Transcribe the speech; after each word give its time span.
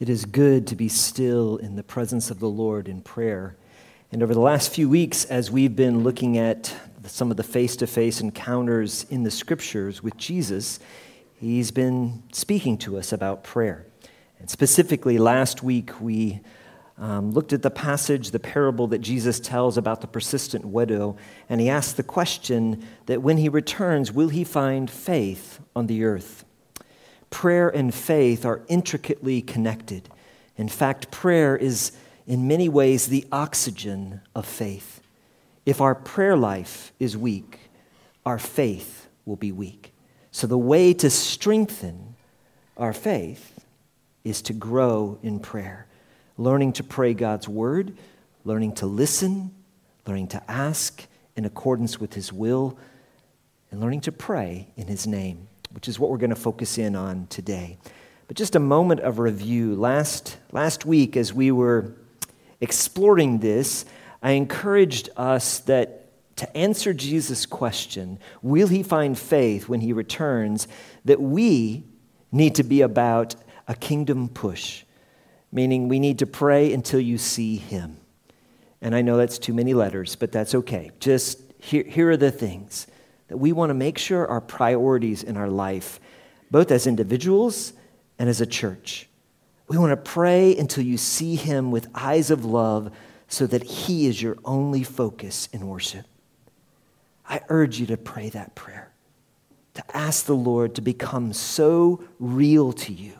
It 0.00 0.08
is 0.08 0.24
good 0.24 0.66
to 0.68 0.76
be 0.76 0.88
still 0.88 1.58
in 1.58 1.76
the 1.76 1.82
presence 1.82 2.30
of 2.30 2.40
the 2.40 2.48
Lord 2.48 2.88
in 2.88 3.02
prayer. 3.02 3.54
And 4.10 4.22
over 4.22 4.32
the 4.32 4.40
last 4.40 4.72
few 4.72 4.88
weeks, 4.88 5.26
as 5.26 5.50
we've 5.50 5.76
been 5.76 6.02
looking 6.02 6.38
at 6.38 6.74
some 7.04 7.30
of 7.30 7.36
the 7.36 7.42
face 7.42 7.76
to 7.76 7.86
face 7.86 8.22
encounters 8.22 9.04
in 9.10 9.24
the 9.24 9.30
scriptures 9.30 10.02
with 10.02 10.16
Jesus, 10.16 10.80
he's 11.38 11.70
been 11.70 12.22
speaking 12.32 12.78
to 12.78 12.96
us 12.96 13.12
about 13.12 13.44
prayer. 13.44 13.84
And 14.38 14.48
specifically, 14.48 15.18
last 15.18 15.62
week, 15.62 16.00
we 16.00 16.40
um, 16.96 17.32
looked 17.32 17.52
at 17.52 17.60
the 17.60 17.70
passage, 17.70 18.30
the 18.30 18.38
parable 18.38 18.86
that 18.86 19.00
Jesus 19.00 19.38
tells 19.38 19.76
about 19.76 20.00
the 20.00 20.06
persistent 20.06 20.64
widow, 20.64 21.18
and 21.46 21.60
he 21.60 21.68
asked 21.68 21.98
the 21.98 22.02
question 22.02 22.82
that 23.04 23.20
when 23.20 23.36
he 23.36 23.50
returns, 23.50 24.10
will 24.10 24.30
he 24.30 24.44
find 24.44 24.90
faith 24.90 25.60
on 25.76 25.88
the 25.88 26.04
earth? 26.04 26.46
Prayer 27.30 27.68
and 27.68 27.94
faith 27.94 28.44
are 28.44 28.62
intricately 28.68 29.40
connected. 29.40 30.08
In 30.56 30.68
fact, 30.68 31.10
prayer 31.10 31.56
is 31.56 31.92
in 32.26 32.46
many 32.46 32.68
ways 32.68 33.06
the 33.06 33.26
oxygen 33.32 34.20
of 34.34 34.46
faith. 34.46 35.00
If 35.64 35.80
our 35.80 35.94
prayer 35.94 36.36
life 36.36 36.92
is 36.98 37.16
weak, 37.16 37.58
our 38.26 38.38
faith 38.38 39.08
will 39.24 39.36
be 39.36 39.52
weak. 39.52 39.92
So, 40.32 40.46
the 40.46 40.58
way 40.58 40.92
to 40.94 41.10
strengthen 41.10 42.14
our 42.76 42.92
faith 42.92 43.64
is 44.22 44.42
to 44.42 44.52
grow 44.52 45.18
in 45.22 45.40
prayer, 45.40 45.86
learning 46.36 46.74
to 46.74 46.84
pray 46.84 47.14
God's 47.14 47.48
word, 47.48 47.96
learning 48.44 48.74
to 48.74 48.86
listen, 48.86 49.52
learning 50.06 50.28
to 50.28 50.50
ask 50.50 51.06
in 51.36 51.44
accordance 51.44 51.98
with 51.98 52.14
his 52.14 52.32
will, 52.32 52.78
and 53.70 53.80
learning 53.80 54.02
to 54.02 54.12
pray 54.12 54.68
in 54.76 54.86
his 54.86 55.06
name 55.06 55.48
which 55.72 55.88
is 55.88 55.98
what 55.98 56.10
we're 56.10 56.18
going 56.18 56.30
to 56.30 56.36
focus 56.36 56.78
in 56.78 56.96
on 56.96 57.26
today. 57.28 57.78
But 58.28 58.36
just 58.36 58.54
a 58.54 58.60
moment 58.60 59.00
of 59.00 59.18
review. 59.18 59.74
Last, 59.74 60.36
last 60.52 60.86
week, 60.86 61.16
as 61.16 61.32
we 61.32 61.50
were 61.50 61.94
exploring 62.60 63.38
this, 63.38 63.84
I 64.22 64.32
encouraged 64.32 65.08
us 65.16 65.58
that 65.60 66.36
to 66.36 66.56
answer 66.56 66.94
Jesus' 66.94 67.44
question, 67.44 68.18
will 68.40 68.68
he 68.68 68.82
find 68.82 69.18
faith 69.18 69.68
when 69.68 69.80
he 69.80 69.92
returns, 69.92 70.68
that 71.04 71.20
we 71.20 71.84
need 72.32 72.54
to 72.54 72.62
be 72.62 72.80
about 72.80 73.34
a 73.68 73.74
kingdom 73.74 74.28
push, 74.28 74.84
meaning 75.52 75.88
we 75.88 75.98
need 75.98 76.18
to 76.20 76.26
pray 76.26 76.72
until 76.72 77.00
you 77.00 77.18
see 77.18 77.56
him. 77.56 77.98
And 78.80 78.94
I 78.94 79.02
know 79.02 79.16
that's 79.16 79.38
too 79.38 79.52
many 79.52 79.74
letters, 79.74 80.16
but 80.16 80.32
that's 80.32 80.54
okay. 80.54 80.90
Just 81.00 81.40
here, 81.58 81.84
here 81.84 82.10
are 82.10 82.16
the 82.16 82.30
things 82.30 82.86
that 83.30 83.38
we 83.38 83.52
want 83.52 83.70
to 83.70 83.74
make 83.74 83.96
sure 83.96 84.26
our 84.26 84.40
priorities 84.40 85.22
in 85.22 85.36
our 85.36 85.48
life, 85.48 86.00
both 86.50 86.72
as 86.72 86.88
individuals 86.88 87.72
and 88.18 88.28
as 88.28 88.40
a 88.40 88.46
church. 88.46 89.08
We 89.68 89.78
want 89.78 89.92
to 89.92 90.10
pray 90.10 90.56
until 90.56 90.82
you 90.82 90.98
see 90.98 91.36
Him 91.36 91.70
with 91.70 91.88
eyes 91.94 92.32
of 92.32 92.44
love 92.44 92.90
so 93.28 93.46
that 93.46 93.62
He 93.62 94.06
is 94.06 94.20
your 94.20 94.36
only 94.44 94.82
focus 94.82 95.48
in 95.52 95.68
worship. 95.68 96.06
I 97.24 97.40
urge 97.48 97.78
you 97.78 97.86
to 97.86 97.96
pray 97.96 98.30
that 98.30 98.56
prayer, 98.56 98.90
to 99.74 99.96
ask 99.96 100.26
the 100.26 100.34
Lord 100.34 100.74
to 100.74 100.80
become 100.80 101.32
so 101.32 102.02
real 102.18 102.72
to 102.72 102.92
you 102.92 103.12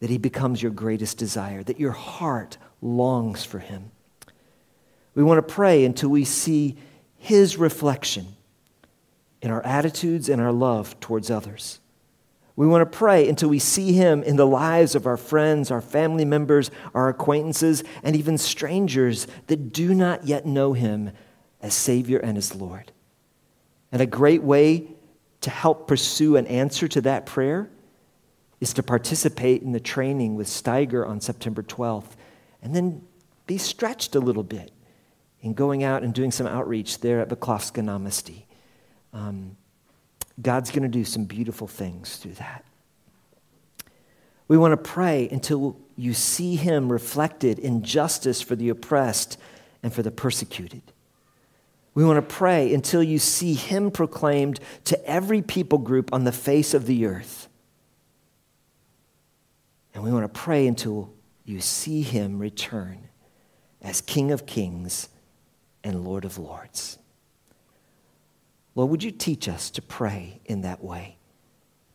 that 0.00 0.10
He 0.10 0.18
becomes 0.18 0.60
your 0.60 0.72
greatest 0.72 1.18
desire, 1.18 1.62
that 1.62 1.78
your 1.78 1.92
heart 1.92 2.58
longs 2.82 3.44
for 3.44 3.60
Him. 3.60 3.92
We 5.14 5.22
want 5.22 5.38
to 5.38 5.54
pray 5.54 5.84
until 5.84 6.08
we 6.08 6.24
see 6.24 6.78
His 7.16 7.56
reflection 7.56 8.34
in 9.40 9.50
our 9.50 9.64
attitudes 9.64 10.28
and 10.28 10.40
our 10.40 10.52
love 10.52 10.98
towards 11.00 11.30
others. 11.30 11.80
We 12.56 12.66
want 12.66 12.90
to 12.90 12.98
pray 12.98 13.28
until 13.28 13.50
we 13.50 13.60
see 13.60 13.92
Him 13.92 14.24
in 14.24 14.34
the 14.34 14.46
lives 14.46 14.96
of 14.96 15.06
our 15.06 15.16
friends, 15.16 15.70
our 15.70 15.80
family 15.80 16.24
members, 16.24 16.72
our 16.92 17.08
acquaintances, 17.08 17.84
and 18.02 18.16
even 18.16 18.36
strangers 18.36 19.28
that 19.46 19.72
do 19.72 19.94
not 19.94 20.26
yet 20.26 20.44
know 20.44 20.72
Him 20.72 21.12
as 21.62 21.72
Savior 21.72 22.18
and 22.18 22.36
as 22.36 22.56
Lord. 22.56 22.90
And 23.92 24.02
a 24.02 24.06
great 24.06 24.42
way 24.42 24.88
to 25.40 25.50
help 25.50 25.86
pursue 25.86 26.34
an 26.34 26.48
answer 26.48 26.88
to 26.88 27.00
that 27.02 27.26
prayer 27.26 27.70
is 28.60 28.72
to 28.72 28.82
participate 28.82 29.62
in 29.62 29.70
the 29.70 29.78
training 29.78 30.34
with 30.34 30.48
Steiger 30.48 31.06
on 31.06 31.20
September 31.20 31.62
12th, 31.62 32.16
and 32.60 32.74
then 32.74 33.02
be 33.46 33.56
stretched 33.56 34.16
a 34.16 34.20
little 34.20 34.42
bit 34.42 34.72
in 35.42 35.54
going 35.54 35.84
out 35.84 36.02
and 36.02 36.12
doing 36.12 36.32
some 36.32 36.48
outreach 36.48 36.98
there 36.98 37.20
at 37.20 37.28
Václavské 37.28 37.84
náměstí 37.84 38.47
um, 39.12 39.56
God's 40.40 40.70
going 40.70 40.82
to 40.82 40.88
do 40.88 41.04
some 41.04 41.24
beautiful 41.24 41.66
things 41.66 42.16
through 42.16 42.34
that. 42.34 42.64
We 44.46 44.56
want 44.56 44.72
to 44.72 44.76
pray 44.76 45.28
until 45.30 45.76
you 45.96 46.14
see 46.14 46.56
Him 46.56 46.90
reflected 46.90 47.58
in 47.58 47.82
justice 47.82 48.40
for 48.40 48.56
the 48.56 48.70
oppressed 48.70 49.38
and 49.82 49.92
for 49.92 50.02
the 50.02 50.10
persecuted. 50.10 50.82
We 51.94 52.04
want 52.04 52.16
to 52.16 52.34
pray 52.34 52.72
until 52.72 53.02
you 53.02 53.18
see 53.18 53.54
Him 53.54 53.90
proclaimed 53.90 54.60
to 54.84 55.04
every 55.04 55.42
people 55.42 55.78
group 55.78 56.12
on 56.12 56.24
the 56.24 56.32
face 56.32 56.72
of 56.72 56.86
the 56.86 57.06
earth. 57.06 57.48
And 59.92 60.04
we 60.04 60.12
want 60.12 60.24
to 60.24 60.40
pray 60.40 60.66
until 60.66 61.12
you 61.44 61.60
see 61.60 62.02
Him 62.02 62.38
return 62.38 63.08
as 63.82 64.00
King 64.00 64.30
of 64.30 64.46
Kings 64.46 65.08
and 65.82 66.04
Lord 66.04 66.24
of 66.24 66.38
Lords. 66.38 66.98
Lord, 68.74 68.90
would 68.90 69.02
you 69.02 69.10
teach 69.10 69.48
us 69.48 69.70
to 69.70 69.82
pray 69.82 70.40
in 70.44 70.62
that 70.62 70.82
way? 70.82 71.16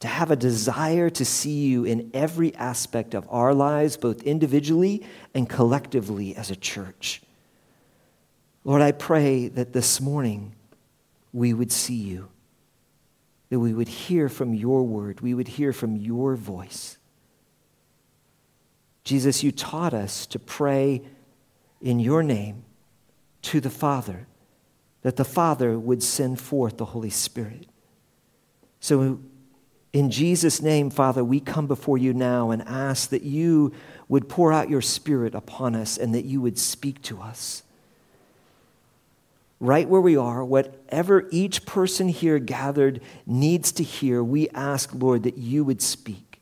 To 0.01 0.07
have 0.07 0.31
a 0.31 0.35
desire 0.35 1.09
to 1.11 1.23
see 1.23 1.65
you 1.67 1.85
in 1.85 2.11
every 2.13 2.53
aspect 2.55 3.13
of 3.13 3.25
our 3.29 3.53
lives, 3.53 3.95
both 3.95 4.21
individually 4.23 5.05
and 5.33 5.49
collectively 5.49 6.35
as 6.35 6.51
a 6.51 6.55
church. 6.55 7.21
Lord, 8.65 8.81
I 8.81 8.91
pray 8.91 9.47
that 9.49 9.73
this 9.73 10.01
morning 10.01 10.55
we 11.31 11.53
would 11.53 11.71
see 11.71 11.95
you, 11.95 12.29
that 13.49 13.59
we 13.59 13.73
would 13.73 13.87
hear 13.87 14.27
from 14.27 14.53
your 14.53 14.83
word, 14.83 15.21
we 15.21 15.33
would 15.33 15.47
hear 15.47 15.71
from 15.71 15.95
your 15.95 16.35
voice. 16.35 16.97
Jesus, 19.03 19.43
you 19.43 19.51
taught 19.51 19.93
us 19.93 20.25
to 20.27 20.39
pray 20.39 21.01
in 21.81 21.99
your 21.99 22.23
name 22.23 22.63
to 23.43 23.59
the 23.59 23.69
Father 23.69 24.27
that 25.03 25.17
the 25.17 25.25
Father 25.25 25.77
would 25.77 26.01
send 26.01 26.39
forth 26.39 26.77
the 26.77 26.85
Holy 26.85 27.09
Spirit. 27.09 27.67
So, 28.79 29.19
in 29.91 30.09
Jesus' 30.09 30.61
name, 30.61 30.89
Father, 30.89 31.23
we 31.23 31.39
come 31.39 31.67
before 31.67 31.99
you 31.99 32.13
now 32.13 32.49
and 32.49 32.63
ask 32.63 33.09
that 33.11 33.21
you 33.21 33.71
would 34.07 34.27
pour 34.27 34.51
out 34.51 34.69
your 34.69 34.81
Spirit 34.81 35.35
upon 35.35 35.75
us 35.75 35.97
and 35.97 36.15
that 36.15 36.25
you 36.25 36.41
would 36.41 36.57
speak 36.57 37.01
to 37.03 37.21
us. 37.21 37.61
Right 39.59 39.87
where 39.87 40.01
we 40.01 40.17
are, 40.17 40.43
whatever 40.43 41.27
each 41.31 41.65
person 41.65 42.09
here 42.09 42.39
gathered 42.39 43.01
needs 43.25 43.71
to 43.73 43.83
hear, 43.83 44.23
we 44.23 44.49
ask, 44.49 44.93
Lord, 44.93 45.23
that 45.23 45.37
you 45.37 45.63
would 45.63 45.81
speak. 45.81 46.41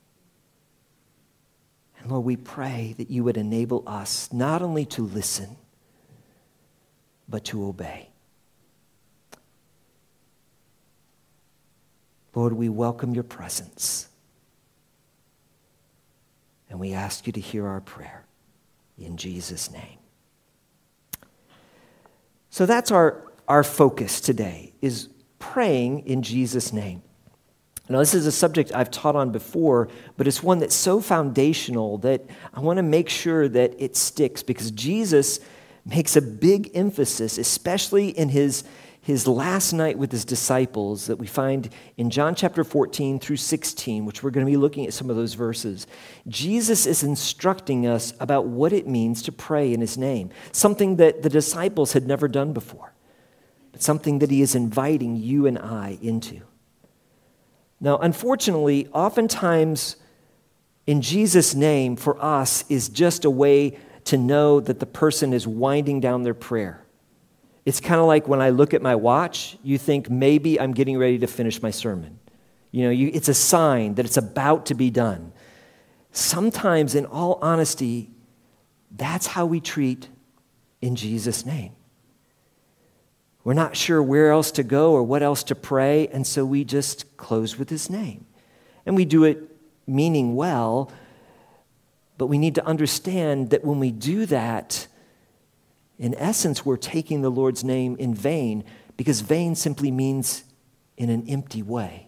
And 2.00 2.10
Lord, 2.10 2.26
we 2.26 2.38
pray 2.38 2.96
that 2.98 3.12
you 3.12 3.24
would 3.24 3.38
enable 3.38 3.84
us 3.86 4.32
not 4.32 4.62
only 4.62 4.86
to 4.86 5.04
listen, 5.04 5.58
but 7.28 7.46
to 7.46 7.66
obey. 7.66 8.11
Lord, 12.34 12.54
we 12.54 12.70
welcome 12.70 13.14
your 13.14 13.24
presence. 13.24 14.08
And 16.70 16.80
we 16.80 16.94
ask 16.94 17.28
you 17.28 17.34
to 17.34 17.42
hear 17.42 17.68
our 17.68 17.82
prayer 17.82 18.26
in 18.98 19.18
Jesus' 19.18 19.72
name. 19.72 19.98
So 22.50 22.66
that's 22.66 22.92
our, 22.92 23.32
our 23.48 23.64
focus 23.64 24.22
today 24.22 24.74
is 24.82 25.10
praying 25.40 26.08
in 26.08 26.22
Jesus' 26.22 26.72
name. 26.72 27.02
Now, 27.90 28.00
this 28.00 28.14
is 28.14 28.26
a 28.26 28.32
subject 28.32 28.72
I've 28.74 28.92
taught 28.92 29.18
on 29.18 29.32
before, 29.32 29.90
but 30.16 30.26
it's 30.26 30.42
one 30.42 30.60
that's 30.60 30.76
so 30.76 31.02
foundational 31.02 31.98
that 32.00 32.24
I 32.54 32.62
want 32.62 32.78
to 32.78 32.84
make 32.84 33.10
sure 33.10 33.50
that 33.50 33.74
it 33.78 33.98
sticks 33.98 34.44
because 34.44 34.72
Jesus 34.72 35.42
makes 35.86 36.16
a 36.16 36.22
big 36.22 36.72
emphasis, 36.74 37.38
especially 37.38 38.10
in 38.10 38.30
his, 38.30 38.64
his 39.04 39.28
last 39.28 39.74
night 39.74 39.98
with 39.98 40.12
his 40.12 40.24
disciples 40.24 41.08
that 41.08 41.16
we 41.16 41.26
find 41.26 41.70
in 41.98 42.12
John 42.12 42.36
chapter 42.36 42.64
14 42.64 43.20
through 43.20 43.38
16, 43.38 44.06
which 44.06 44.22
we're 44.22 44.30
going 44.30 44.46
to 44.46 44.52
be 44.52 44.58
looking 44.58 44.86
at 44.86 44.94
some 44.94 45.10
of 45.10 45.16
those 45.16 45.34
verses, 45.34 45.88
Jesus 46.28 46.86
is 46.86 47.02
instructing 47.02 47.88
us 47.88 48.14
about 48.20 48.46
what 48.46 48.72
it 48.72 48.88
means 48.88 49.24
to 49.24 49.32
pray 49.32 49.74
in 49.74 49.82
his 49.82 49.98
name, 49.98 50.30
something 50.52 50.98
that 50.98 51.24
the 51.24 51.30
disciples 51.30 51.94
had 51.94 52.06
never 52.06 52.28
done 52.28 52.54
before, 52.54 52.94
but 53.72 53.82
something 53.82 54.20
that 54.20 54.30
he 54.30 54.44
is 54.44 54.54
inviting 54.54 55.16
you 55.16 55.48
and 55.48 55.58
I 55.58 55.98
into. 56.04 56.42
Now, 57.80 57.98
unfortunately, 57.98 58.88
oftentimes 58.90 59.96
in 60.86 61.02
Jesus' 61.02 61.56
name 61.56 61.96
for 61.96 62.24
us 62.24 62.64
is 62.70 62.88
just 62.88 63.26
a 63.26 63.32
way 63.32 63.80
to 64.04 64.18
know 64.18 64.60
that 64.60 64.80
the 64.80 64.86
person 64.86 65.34
is 65.34 65.48
winding 65.48 66.02
down 66.02 66.22
their 66.22 66.36
prayer 66.36 66.86
it's 67.66 67.80
kind 67.80 68.00
of 68.00 68.08
like 68.08 68.28
when 68.28 68.42
I 68.42 68.50
look 68.50 68.74
at 68.74 68.82
my 68.82 68.96
watch, 68.96 69.58
you 69.64 69.78
think 69.78 70.10
maybe 70.10 70.60
I'm 70.60 70.74
getting 70.74 70.98
ready 70.98 71.20
to 71.20 71.28
finish 71.28 71.62
my 71.62 71.72
sermon. 71.72 72.20
You 72.72 72.86
know, 72.86 72.90
you, 72.90 73.12
it's 73.14 73.28
a 73.28 73.34
sign 73.34 73.96
that 73.96 74.06
it's 74.06 74.18
about 74.18 74.66
to 74.68 74.74
be 74.74 74.90
done. 74.90 75.34
sometimes, 76.14 76.94
in 76.96 77.06
all 77.06 77.40
honesty, 77.42 78.10
that's 78.92 79.28
how 79.28 79.46
we 79.46 79.62
treat 79.62 80.10
in 80.82 80.96
Jesus' 80.96 81.46
name. 81.46 81.74
We're 83.44 83.54
not 83.54 83.76
sure 83.76 84.04
where 84.04 84.32
else 84.32 84.52
to 84.52 84.64
go 84.64 84.92
or 84.92 85.04
what 85.04 85.24
else 85.24 85.44
to 85.46 85.56
pray, 85.56 86.08
and 86.08 86.28
so 86.28 86.46
we 86.46 86.64
just 86.64 87.18
close 87.18 87.58
with 87.58 87.70
his 87.70 87.90
name. 87.90 88.26
And 88.86 88.96
we 88.96 89.06
do 89.06 89.24
it 89.24 89.56
meaning 89.88 90.36
well, 90.36 90.92
but 92.18 92.28
we 92.28 92.38
need 92.38 92.56
to 92.56 92.66
understand 92.66 93.50
that 93.50 93.64
when 93.64 93.80
we 93.80 93.92
do 93.92 94.26
that, 94.28 94.88
in 95.98 96.16
essence, 96.16 96.66
we're 96.66 96.78
taking 96.78 97.22
the 97.22 97.30
Lord's 97.30 97.64
name 97.64 97.96
in 97.98 98.14
vain 98.14 98.64
because 98.98 99.22
vain 99.22 99.56
simply 99.56 99.92
means 99.92 100.44
in 100.98 101.10
an 101.10 101.28
empty 101.28 101.62
way. 101.62 102.08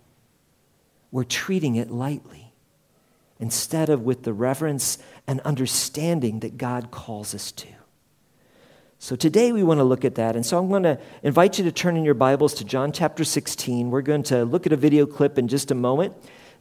We're 1.12 1.24
treating 1.24 1.76
it 1.76 1.92
lightly 1.92 2.54
instead 3.40 3.90
of 3.90 4.02
with 4.02 4.24
the 4.24 4.34
reverence 4.34 4.98
and 5.28 5.40
understanding 5.42 6.40
that 6.40 6.58
God 6.58 6.92
calls 6.92 7.36
us 7.36 7.52
to. 7.52 7.68
So 9.00 9.16
today 9.16 9.52
we 9.52 9.64
want 9.64 9.80
to 9.80 9.84
look 9.84 10.06
at 10.06 10.16
that. 10.16 10.36
And 10.36 10.46
so 10.46 10.58
I'm 10.58 10.70
going 10.70 10.84
to 10.84 10.98
invite 11.24 11.58
you 11.58 11.66
to 11.66 11.72
turn 11.72 11.98
in 11.98 12.06
your 12.06 12.14
Bibles 12.14 12.54
to 12.56 12.64
John 12.64 12.92
chapter 12.94 13.24
16. 13.24 13.92
We're 13.92 14.02
going 14.02 14.24
to 14.24 14.46
look 14.46 14.66
at 14.66 14.72
a 14.72 14.78
video 14.78 15.06
clip 15.06 15.38
in 15.38 15.50
just 15.50 15.72
a 15.72 15.76
moment 15.76 16.14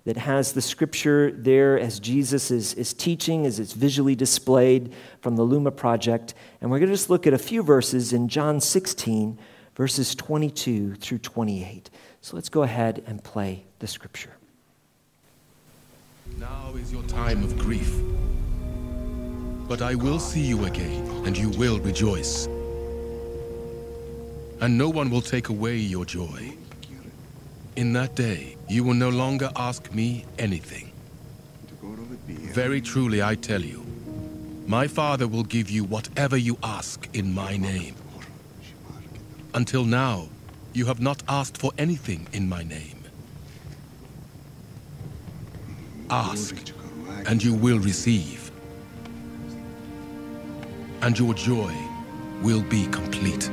that 0.05 0.17
has 0.17 0.53
the 0.53 0.61
scripture 0.61 1.31
there 1.31 1.79
as 1.79 2.01
Jesus 2.01 2.51
is, 2.51 2.75
is 2.75 2.93
teaching, 2.93 3.47
as 3.47 3.61
it's 3.61 3.73
visually 3.73 4.15
displayed 4.15 4.93
from 5.21 5.37
the 5.37 5.45
Lumo 5.45 5.75
Project. 5.75 6.35
And 6.61 6.71
we're 6.71 6.79
going 6.79 6.91
to 6.91 6.95
just 6.95 7.11
look 7.11 7.27
at 7.27 7.33
a 7.33 7.39
few 7.39 7.63
verses 7.63 8.13
in 8.13 8.29
John 8.29 8.61
16, 8.61 9.39
verses 9.77 10.15
22 10.15 10.97
through 10.97 11.19
28. 11.19 11.91
So 12.21 12.37
let's 12.37 12.49
go 12.49 12.63
ahead 12.63 13.03
and 13.07 13.23
play 13.23 13.65
the 13.79 13.87
scripture. 13.87 14.37
Now 16.39 16.75
is 16.77 16.93
your 16.93 17.03
time 17.05 17.45
of 17.45 17.57
grief. 17.57 17.93
But 19.69 19.83
I 19.83 19.95
will 19.95 20.19
see 20.19 20.43
you 20.43 20.65
again, 20.65 21.07
and 21.25 21.39
you 21.39 21.51
will 21.51 21.79
rejoice. 21.79 22.47
And 24.61 24.77
no 24.77 24.89
one 24.89 25.11
will 25.11 25.21
take 25.21 25.49
away 25.49 25.77
your 25.77 26.05
joy. 26.05 26.57
In 27.77 27.93
that 27.95 28.15
day, 28.15 28.57
you 28.69 28.85
will 28.85 28.95
no 28.95 29.09
longer 29.09 29.51
ask 29.57 29.93
me 29.93 30.25
anything. 30.39 30.93
Very 32.53 32.81
truly, 32.81 33.23
I 33.23 33.35
tell 33.35 33.63
you, 33.63 33.85
my 34.67 34.87
Father 34.87 35.27
will 35.27 35.45
give 35.45 35.71
you 35.71 35.85
whatever 35.85 36.37
you 36.37 36.59
ask 36.63 37.09
in 37.15 37.35
my 37.35 37.57
name. 37.57 37.95
Until 39.55 39.85
now, 39.85 40.29
you 40.73 40.87
have 40.87 41.01
not 41.01 41.23
asked 41.29 41.59
for 41.59 41.73
anything 41.79 42.27
in 42.33 42.49
my 42.49 42.63
name. 42.63 42.99
Ask, 46.11 46.73
and 47.27 47.43
you 47.43 47.55
will 47.55 47.79
receive 47.79 48.53
and 51.03 51.19
your 51.19 51.35
joy 51.35 51.75
will 52.43 52.63
be 52.63 52.87
complete. 52.87 53.51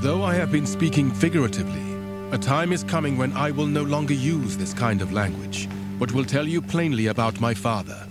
Though 0.00 0.22
I 0.22 0.34
have 0.34 0.52
been 0.52 0.66
speaking 0.66 1.10
figuratively, 1.10 1.89
a 2.32 2.38
time 2.38 2.72
is 2.72 2.84
coming 2.84 3.18
when 3.18 3.32
I 3.32 3.50
will 3.50 3.66
no 3.66 3.82
longer 3.82 4.14
use 4.14 4.56
this 4.56 4.72
kind 4.72 5.02
of 5.02 5.12
language, 5.12 5.68
but 5.98 6.12
will 6.12 6.24
tell 6.24 6.46
you 6.46 6.62
plainly 6.62 7.08
about 7.08 7.40
my 7.40 7.52
Father. 7.52 8.06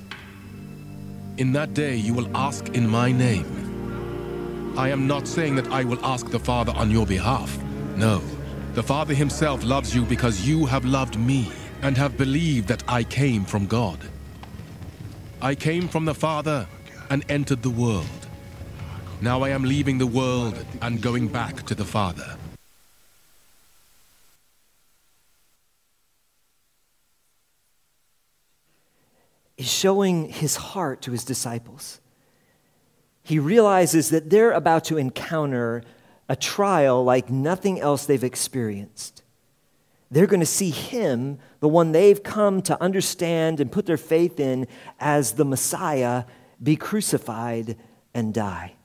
In 1.38 1.54
that 1.54 1.74
day 1.74 1.95
you 1.95 2.13
will 2.13 2.30
ask 2.36 2.68
in 2.69 2.89
my 2.89 3.13
name. 3.13 4.75
I 4.77 4.89
am 4.89 5.07
not 5.07 5.25
saying 5.25 5.56
that 5.56 5.71
I 5.71 5.86
will 5.86 6.04
ask 6.06 6.30
the 6.30 6.39
Father 6.39 6.74
on 6.75 6.92
your 6.92 7.06
behalf. 7.06 7.57
No, 7.95 8.21
the 8.74 8.83
Father 8.83 9.13
himself 9.13 9.63
loves 9.63 9.95
you 9.95 10.04
because 10.04 10.45
you 10.45 10.66
have 10.66 10.83
loved 10.83 11.18
me 11.18 11.50
and 11.81 11.95
have 11.98 12.18
believed 12.18 12.68
that 12.68 12.83
I 12.89 13.06
came 13.06 13.45
from 13.45 13.68
God. 13.68 14.00
I 15.42 15.56
came 15.56 15.88
from 15.88 16.04
the 16.04 16.13
Father 16.13 16.68
and 17.10 17.24
entered 17.30 17.62
the 17.62 17.69
world. 17.69 18.27
Now 19.21 19.44
I 19.44 19.50
am 19.50 19.63
leaving 19.63 19.98
the 19.98 20.07
world 20.07 20.66
and 20.81 21.01
going 21.01 21.30
back 21.30 21.66
to 21.68 21.75
the 21.75 21.86
Father. 21.86 22.38
Is 29.59 29.69
showing 29.69 30.29
his 30.29 30.56
heart 30.56 31.01
to 31.01 31.11
his 31.11 31.25
disciples. 31.25 32.00
He 33.23 33.39
realizes 33.39 34.09
that 34.09 34.29
they're 34.29 34.53
about 34.53 34.85
to 34.85 34.97
encounter 34.97 35.83
a 36.29 36.38
trial 36.38 37.03
like 37.03 37.29
nothing 37.29 37.77
else 37.77 38.06
they've 38.06 38.23
experienced. 38.23 39.21
They're 40.09 40.27
going 40.27 40.39
to 40.39 40.45
see 40.45 40.69
him, 40.69 41.39
the 41.59 41.67
one 41.67 41.91
they've 41.91 42.23
come 42.23 42.61
to 42.63 42.81
understand 42.81 43.59
and 43.59 43.69
put 43.69 43.85
their 43.85 43.97
faith 43.97 44.39
in, 44.39 44.65
as 44.97 45.33
the 45.33 45.44
Messiah 45.44 46.23
be 46.63 46.77
crucified, 46.77 47.75
and 48.13 48.33
die. 48.33 48.75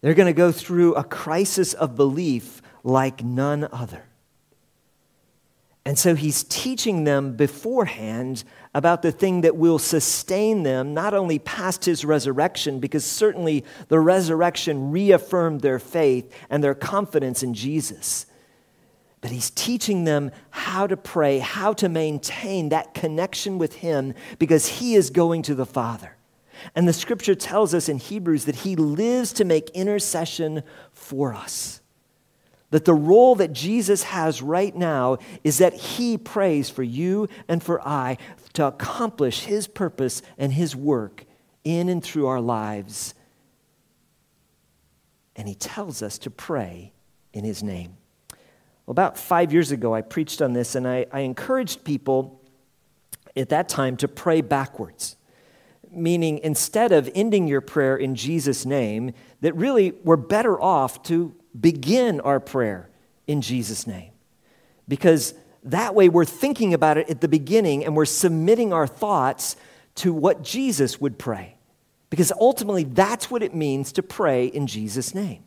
They're 0.00 0.14
going 0.14 0.26
to 0.26 0.32
go 0.32 0.50
through 0.50 0.94
a 0.94 1.04
crisis 1.04 1.74
of 1.74 1.94
belief 1.94 2.62
like 2.82 3.22
none 3.22 3.68
other. 3.70 4.04
And 5.84 5.98
so 5.98 6.14
he's 6.14 6.44
teaching 6.44 7.04
them 7.04 7.34
beforehand 7.34 8.44
about 8.74 9.02
the 9.02 9.12
thing 9.12 9.40
that 9.40 9.56
will 9.56 9.78
sustain 9.78 10.62
them, 10.62 10.94
not 10.94 11.14
only 11.14 11.38
past 11.38 11.84
his 11.84 12.04
resurrection, 12.04 12.80
because 12.80 13.04
certainly 13.04 13.64
the 13.88 14.00
resurrection 14.00 14.90
reaffirmed 14.90 15.60
their 15.60 15.78
faith 15.78 16.32
and 16.50 16.62
their 16.62 16.74
confidence 16.74 17.42
in 17.42 17.54
Jesus, 17.54 18.26
but 19.20 19.30
he's 19.30 19.50
teaching 19.50 20.04
them 20.04 20.30
how 20.50 20.86
to 20.86 20.96
pray, 20.96 21.38
how 21.38 21.72
to 21.74 21.88
maintain 21.88 22.68
that 22.68 22.94
connection 22.94 23.58
with 23.58 23.76
him 23.76 24.14
because 24.38 24.66
he 24.66 24.94
is 24.94 25.10
going 25.10 25.42
to 25.42 25.54
the 25.54 25.66
Father. 25.66 26.16
And 26.74 26.86
the 26.86 26.92
scripture 26.92 27.34
tells 27.34 27.74
us 27.74 27.88
in 27.88 27.98
Hebrews 27.98 28.44
that 28.44 28.56
he 28.56 28.76
lives 28.76 29.32
to 29.34 29.44
make 29.44 29.70
intercession 29.70 30.62
for 30.92 31.34
us. 31.34 31.80
That 32.70 32.84
the 32.84 32.94
role 32.94 33.34
that 33.36 33.52
Jesus 33.52 34.02
has 34.04 34.42
right 34.42 34.74
now 34.76 35.18
is 35.42 35.58
that 35.58 35.72
he 35.72 36.18
prays 36.18 36.68
for 36.68 36.82
you 36.82 37.28
and 37.48 37.62
for 37.62 37.86
I 37.86 38.18
to 38.58 38.66
accomplish 38.66 39.44
his 39.44 39.68
purpose 39.68 40.20
and 40.36 40.52
his 40.52 40.74
work 40.74 41.24
in 41.62 41.88
and 41.88 42.02
through 42.02 42.26
our 42.26 42.40
lives. 42.40 43.14
And 45.36 45.46
he 45.46 45.54
tells 45.54 46.02
us 46.02 46.18
to 46.18 46.30
pray 46.30 46.92
in 47.32 47.44
his 47.44 47.62
name. 47.62 47.96
Well, 48.84 48.90
about 48.90 49.16
five 49.16 49.52
years 49.52 49.70
ago, 49.70 49.94
I 49.94 50.02
preached 50.02 50.42
on 50.42 50.54
this, 50.54 50.74
and 50.74 50.88
I, 50.88 51.06
I 51.12 51.20
encouraged 51.20 51.84
people 51.84 52.42
at 53.36 53.50
that 53.50 53.68
time 53.68 53.96
to 53.98 54.08
pray 54.08 54.40
backwards. 54.40 55.14
Meaning, 55.88 56.40
instead 56.42 56.90
of 56.90 57.08
ending 57.14 57.46
your 57.46 57.60
prayer 57.60 57.96
in 57.96 58.16
Jesus' 58.16 58.66
name, 58.66 59.12
that 59.40 59.54
really 59.54 59.92
we're 60.02 60.16
better 60.16 60.60
off 60.60 61.04
to 61.04 61.32
begin 61.60 62.20
our 62.22 62.40
prayer 62.40 62.90
in 63.28 63.40
Jesus' 63.40 63.86
name. 63.86 64.10
Because 64.88 65.34
that 65.64 65.94
way 65.94 66.08
we're 66.08 66.24
thinking 66.24 66.74
about 66.74 66.98
it 66.98 67.10
at 67.10 67.20
the 67.20 67.28
beginning 67.28 67.84
and 67.84 67.96
we're 67.96 68.04
submitting 68.04 68.72
our 68.72 68.86
thoughts 68.86 69.56
to 69.96 70.12
what 70.12 70.42
Jesus 70.42 71.00
would 71.00 71.18
pray. 71.18 71.56
Because 72.10 72.32
ultimately, 72.40 72.84
that's 72.84 73.30
what 73.30 73.42
it 73.42 73.54
means 73.54 73.92
to 73.92 74.02
pray 74.02 74.46
in 74.46 74.66
Jesus' 74.66 75.14
name. 75.14 75.42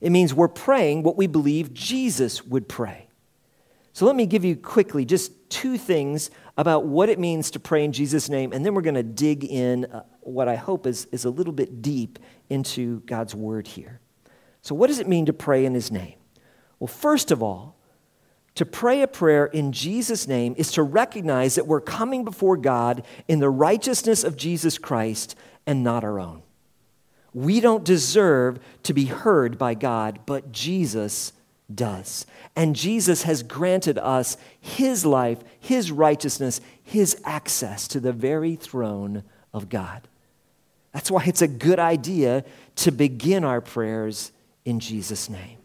It 0.00 0.10
means 0.10 0.34
we're 0.34 0.48
praying 0.48 1.02
what 1.02 1.16
we 1.16 1.26
believe 1.26 1.72
Jesus 1.72 2.44
would 2.44 2.68
pray. 2.68 3.08
So 3.92 4.06
let 4.06 4.16
me 4.16 4.26
give 4.26 4.44
you 4.44 4.56
quickly 4.56 5.04
just 5.04 5.32
two 5.50 5.78
things 5.78 6.30
about 6.56 6.84
what 6.84 7.08
it 7.08 7.18
means 7.18 7.50
to 7.52 7.60
pray 7.60 7.84
in 7.84 7.92
Jesus' 7.92 8.28
name, 8.28 8.52
and 8.52 8.64
then 8.64 8.74
we're 8.74 8.82
going 8.82 8.94
to 8.94 9.02
dig 9.02 9.44
in 9.44 9.86
uh, 9.86 10.02
what 10.20 10.48
I 10.48 10.56
hope 10.56 10.86
is, 10.86 11.06
is 11.12 11.24
a 11.24 11.30
little 11.30 11.52
bit 11.52 11.80
deep 11.80 12.18
into 12.50 13.00
God's 13.00 13.34
word 13.34 13.66
here. 13.66 14.00
So, 14.62 14.74
what 14.74 14.88
does 14.88 14.98
it 14.98 15.08
mean 15.08 15.26
to 15.26 15.32
pray 15.32 15.64
in 15.64 15.74
his 15.74 15.90
name? 15.90 16.14
Well, 16.78 16.88
first 16.88 17.30
of 17.30 17.42
all, 17.42 17.73
to 18.54 18.64
pray 18.64 19.02
a 19.02 19.08
prayer 19.08 19.46
in 19.46 19.72
Jesus' 19.72 20.28
name 20.28 20.54
is 20.56 20.72
to 20.72 20.82
recognize 20.82 21.56
that 21.56 21.66
we're 21.66 21.80
coming 21.80 22.24
before 22.24 22.56
God 22.56 23.04
in 23.26 23.40
the 23.40 23.50
righteousness 23.50 24.22
of 24.22 24.36
Jesus 24.36 24.78
Christ 24.78 25.34
and 25.66 25.82
not 25.82 26.04
our 26.04 26.20
own. 26.20 26.42
We 27.32 27.58
don't 27.60 27.84
deserve 27.84 28.60
to 28.84 28.94
be 28.94 29.06
heard 29.06 29.58
by 29.58 29.74
God, 29.74 30.20
but 30.24 30.52
Jesus 30.52 31.32
does. 31.72 32.26
And 32.54 32.76
Jesus 32.76 33.24
has 33.24 33.42
granted 33.42 33.98
us 33.98 34.36
his 34.60 35.04
life, 35.04 35.40
his 35.58 35.90
righteousness, 35.90 36.60
his 36.82 37.20
access 37.24 37.88
to 37.88 37.98
the 37.98 38.12
very 38.12 38.54
throne 38.54 39.24
of 39.52 39.68
God. 39.68 40.06
That's 40.92 41.10
why 41.10 41.24
it's 41.24 41.42
a 41.42 41.48
good 41.48 41.80
idea 41.80 42.44
to 42.76 42.92
begin 42.92 43.42
our 43.42 43.60
prayers 43.60 44.30
in 44.64 44.78
Jesus' 44.78 45.28
name. 45.28 45.58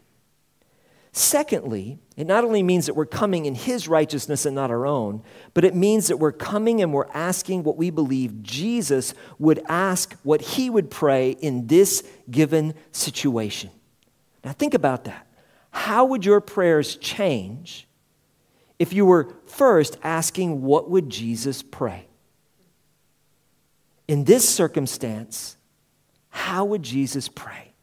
Secondly, 1.11 1.99
it 2.15 2.27
not 2.27 2.43
only 2.43 2.61
means 2.61 2.85
that 2.85 2.93
we're 2.93 3.05
coming 3.05 3.45
in 3.45 3.55
His 3.55 3.87
righteousness 3.87 4.45
and 4.45 4.55
not 4.55 4.69
our 4.69 4.85
own, 4.85 5.23
but 5.53 5.65
it 5.65 5.73
means 5.73 6.07
that 6.07 6.17
we're 6.17 6.31
coming 6.31 6.81
and 6.81 6.93
we're 6.93 7.09
asking 7.13 7.63
what 7.63 7.77
we 7.77 7.89
believe 7.89 8.43
Jesus 8.43 9.13
would 9.39 9.59
ask, 9.67 10.15
what 10.23 10.41
He 10.41 10.69
would 10.69 10.91
pray 10.91 11.31
in 11.31 11.67
this 11.67 12.07
given 12.29 12.75
situation. 12.91 13.71
Now, 14.43 14.53
think 14.53 14.73
about 14.73 15.05
that. 15.05 15.27
How 15.71 16.05
would 16.05 16.25
your 16.25 16.41
prayers 16.41 16.95
change 16.95 17.87
if 18.77 18.93
you 18.93 19.05
were 19.05 19.35
first 19.45 19.97
asking, 20.03 20.61
what 20.61 20.89
would 20.89 21.09
Jesus 21.09 21.61
pray? 21.61 22.07
In 24.07 24.23
this 24.23 24.47
circumstance, 24.47 25.57
how 26.29 26.65
would 26.65 26.83
Jesus 26.83 27.27
pray? 27.27 27.73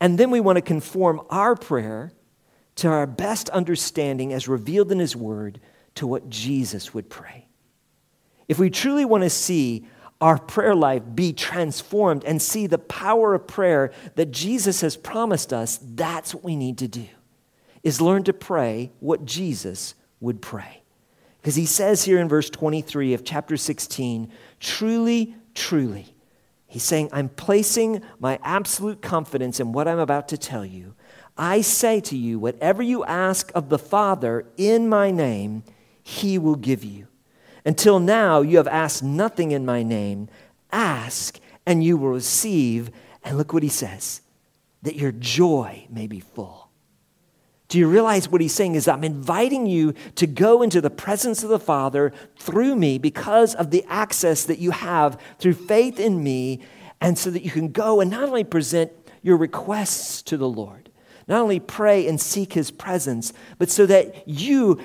And 0.00 0.18
then 0.18 0.30
we 0.30 0.40
want 0.40 0.56
to 0.56 0.62
conform 0.62 1.22
our 1.30 1.56
prayer 1.56 2.12
to 2.76 2.88
our 2.88 3.06
best 3.06 3.48
understanding 3.50 4.32
as 4.32 4.48
revealed 4.48 4.92
in 4.92 4.98
His 4.98 5.16
Word 5.16 5.60
to 5.96 6.06
what 6.06 6.28
Jesus 6.28 6.94
would 6.94 7.08
pray. 7.08 7.46
If 8.48 8.58
we 8.58 8.70
truly 8.70 9.04
want 9.04 9.24
to 9.24 9.30
see 9.30 9.86
our 10.20 10.38
prayer 10.38 10.74
life 10.74 11.02
be 11.14 11.32
transformed 11.32 12.24
and 12.24 12.40
see 12.40 12.66
the 12.66 12.78
power 12.78 13.34
of 13.34 13.46
prayer 13.46 13.92
that 14.14 14.30
Jesus 14.30 14.80
has 14.80 14.96
promised 14.96 15.52
us, 15.52 15.78
that's 15.82 16.34
what 16.34 16.44
we 16.44 16.56
need 16.56 16.78
to 16.78 16.88
do. 16.88 17.06
Is 17.82 18.00
learn 18.00 18.24
to 18.24 18.32
pray 18.32 18.92
what 19.00 19.24
Jesus 19.24 19.94
would 20.20 20.40
pray. 20.40 20.82
Because 21.40 21.54
he 21.54 21.66
says 21.66 22.02
here 22.02 22.18
in 22.18 22.28
verse 22.28 22.50
23 22.50 23.14
of 23.14 23.24
chapter 23.24 23.56
16, 23.56 24.32
truly, 24.58 25.36
truly, 25.54 26.06
he's 26.66 26.82
saying, 26.82 27.08
I'm 27.12 27.28
placing 27.28 28.02
my 28.18 28.40
absolute 28.42 29.00
confidence 29.00 29.60
in 29.60 29.72
what 29.72 29.86
I'm 29.86 30.00
about 30.00 30.28
to 30.28 30.38
tell 30.38 30.64
you. 30.64 30.95
I 31.38 31.60
say 31.60 32.00
to 32.00 32.16
you, 32.16 32.38
whatever 32.38 32.82
you 32.82 33.04
ask 33.04 33.50
of 33.54 33.68
the 33.68 33.78
Father 33.78 34.46
in 34.56 34.88
my 34.88 35.10
name, 35.10 35.64
he 36.02 36.38
will 36.38 36.56
give 36.56 36.82
you. 36.82 37.08
Until 37.64 37.98
now, 37.98 38.40
you 38.40 38.58
have 38.58 38.68
asked 38.68 39.02
nothing 39.02 39.50
in 39.50 39.66
my 39.66 39.82
name. 39.82 40.28
Ask, 40.72 41.40
and 41.66 41.82
you 41.82 41.96
will 41.96 42.10
receive. 42.10 42.90
And 43.24 43.36
look 43.36 43.52
what 43.52 43.62
he 43.62 43.68
says 43.68 44.22
that 44.82 44.96
your 44.96 45.12
joy 45.12 45.86
may 45.90 46.06
be 46.06 46.20
full. 46.20 46.70
Do 47.68 47.78
you 47.78 47.88
realize 47.88 48.28
what 48.28 48.40
he's 48.40 48.54
saying 48.54 48.76
is 48.76 48.86
I'm 48.86 49.02
inviting 49.02 49.66
you 49.66 49.94
to 50.14 50.28
go 50.28 50.62
into 50.62 50.80
the 50.80 50.90
presence 50.90 51.42
of 51.42 51.48
the 51.48 51.58
Father 51.58 52.12
through 52.38 52.76
me 52.76 52.98
because 52.98 53.56
of 53.56 53.72
the 53.72 53.84
access 53.88 54.44
that 54.44 54.60
you 54.60 54.70
have 54.70 55.20
through 55.40 55.54
faith 55.54 55.98
in 55.98 56.22
me, 56.22 56.60
and 57.00 57.18
so 57.18 57.30
that 57.30 57.42
you 57.42 57.50
can 57.50 57.72
go 57.72 58.00
and 58.00 58.10
not 58.10 58.22
only 58.22 58.44
present 58.44 58.92
your 59.22 59.36
requests 59.36 60.22
to 60.22 60.36
the 60.36 60.48
Lord, 60.48 60.85
not 61.28 61.42
only 61.42 61.58
pray 61.58 62.06
and 62.06 62.20
seek 62.20 62.52
his 62.52 62.70
presence, 62.70 63.32
but 63.58 63.70
so 63.70 63.84
that 63.86 64.28
you, 64.28 64.80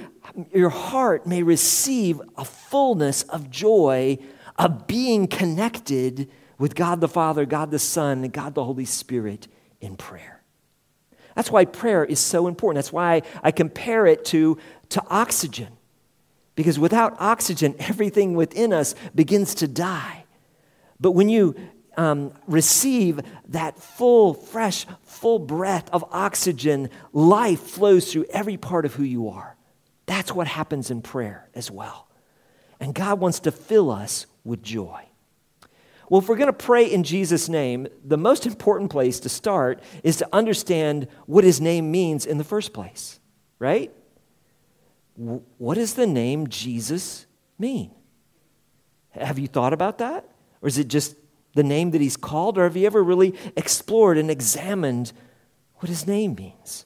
your 0.52 0.70
heart, 0.70 1.28
may 1.28 1.44
receive 1.44 2.20
a 2.36 2.46
fullness 2.46 3.24
of 3.24 3.52
joy 3.52 4.18
of 4.58 4.88
being 4.88 5.28
connected 5.28 6.30
with 6.58 6.76
God 6.76 7.02
the 7.02 7.08
Father, 7.08 7.46
God 7.46 7.72
the 7.72 7.80
Son, 7.80 8.24
and 8.24 8.34
God 8.34 8.56
the 8.56 8.64
Holy 8.64 8.86
Spirit 8.86 9.48
in 9.80 9.96
prayer. 9.96 10.42
That's 11.36 11.52
why 11.52 11.66
prayer 11.66 12.04
is 12.04 12.20
so 12.20 12.48
important. 12.48 12.84
That's 12.84 12.94
why 12.94 13.22
I 13.42 13.52
compare 13.52 14.06
it 14.06 14.26
to, 14.26 14.58
to 14.90 15.04
oxygen. 15.10 15.70
Because 16.56 16.78
without 16.78 17.16
oxygen, 17.20 17.76
everything 17.80 18.34
within 18.36 18.74
us 18.74 18.96
begins 19.16 19.56
to 19.56 19.68
die. 19.68 20.26
But 21.00 21.12
when 21.12 21.30
you 21.30 21.56
um, 22.02 22.34
receive 22.48 23.20
that 23.50 23.78
full, 23.78 24.34
fresh, 24.34 24.88
full 25.04 25.38
breath 25.38 25.88
of 25.92 26.04
oxygen, 26.12 26.90
life 27.14 27.60
flows 27.60 28.12
through 28.12 28.26
every 28.32 28.58
part 28.58 28.86
of 28.86 28.96
who 28.96 29.04
you 29.04 29.30
are. 29.30 29.56
That's 30.08 30.34
what 30.34 30.48
happens 30.48 30.90
in 30.90 31.04
prayer 31.04 31.48
as 31.54 31.70
well. 31.70 32.08
And 32.80 32.96
God 32.96 33.20
wants 33.20 33.42
to 33.42 33.52
fill 33.52 33.92
us 33.92 34.26
with 34.44 34.64
joy. 34.64 35.04
Well, 36.10 36.22
if 36.22 36.28
we're 36.28 36.38
going 36.38 36.48
to 36.48 36.54
pray 36.54 36.86
in 36.86 37.04
Jesus' 37.04 37.48
name, 37.48 37.88
the 38.04 38.18
most 38.18 38.48
important 38.48 38.90
place 38.90 39.20
to 39.20 39.30
start 39.30 39.80
is 40.04 40.18
to 40.18 40.28
understand 40.34 41.08
what 41.28 41.44
his 41.44 41.62
name 41.62 41.92
means 41.92 42.26
in 42.26 42.40
the 42.40 42.44
first 42.44 42.74
place, 42.74 43.20
right? 43.60 43.92
What 45.16 45.76
does 45.76 45.94
the 45.94 46.08
name 46.08 46.48
Jesus 46.48 47.28
mean? 47.60 47.92
Have 49.12 49.38
you 49.38 49.48
thought 49.48 49.72
about 49.72 50.00
that? 50.00 50.28
Or 50.64 50.68
is 50.68 50.80
it 50.80 50.88
just 50.88 51.16
the 51.54 51.64
name 51.64 51.92
that 51.92 52.02
he's 52.02 52.18
called? 52.18 52.58
Or 52.58 52.64
have 52.64 52.78
you 52.78 52.86
ever 52.86 53.04
really 53.04 53.36
explored 53.56 54.18
and 54.18 54.32
examined 54.32 55.14
what 55.76 55.90
his 55.90 56.08
name 56.08 56.36
means? 56.36 56.86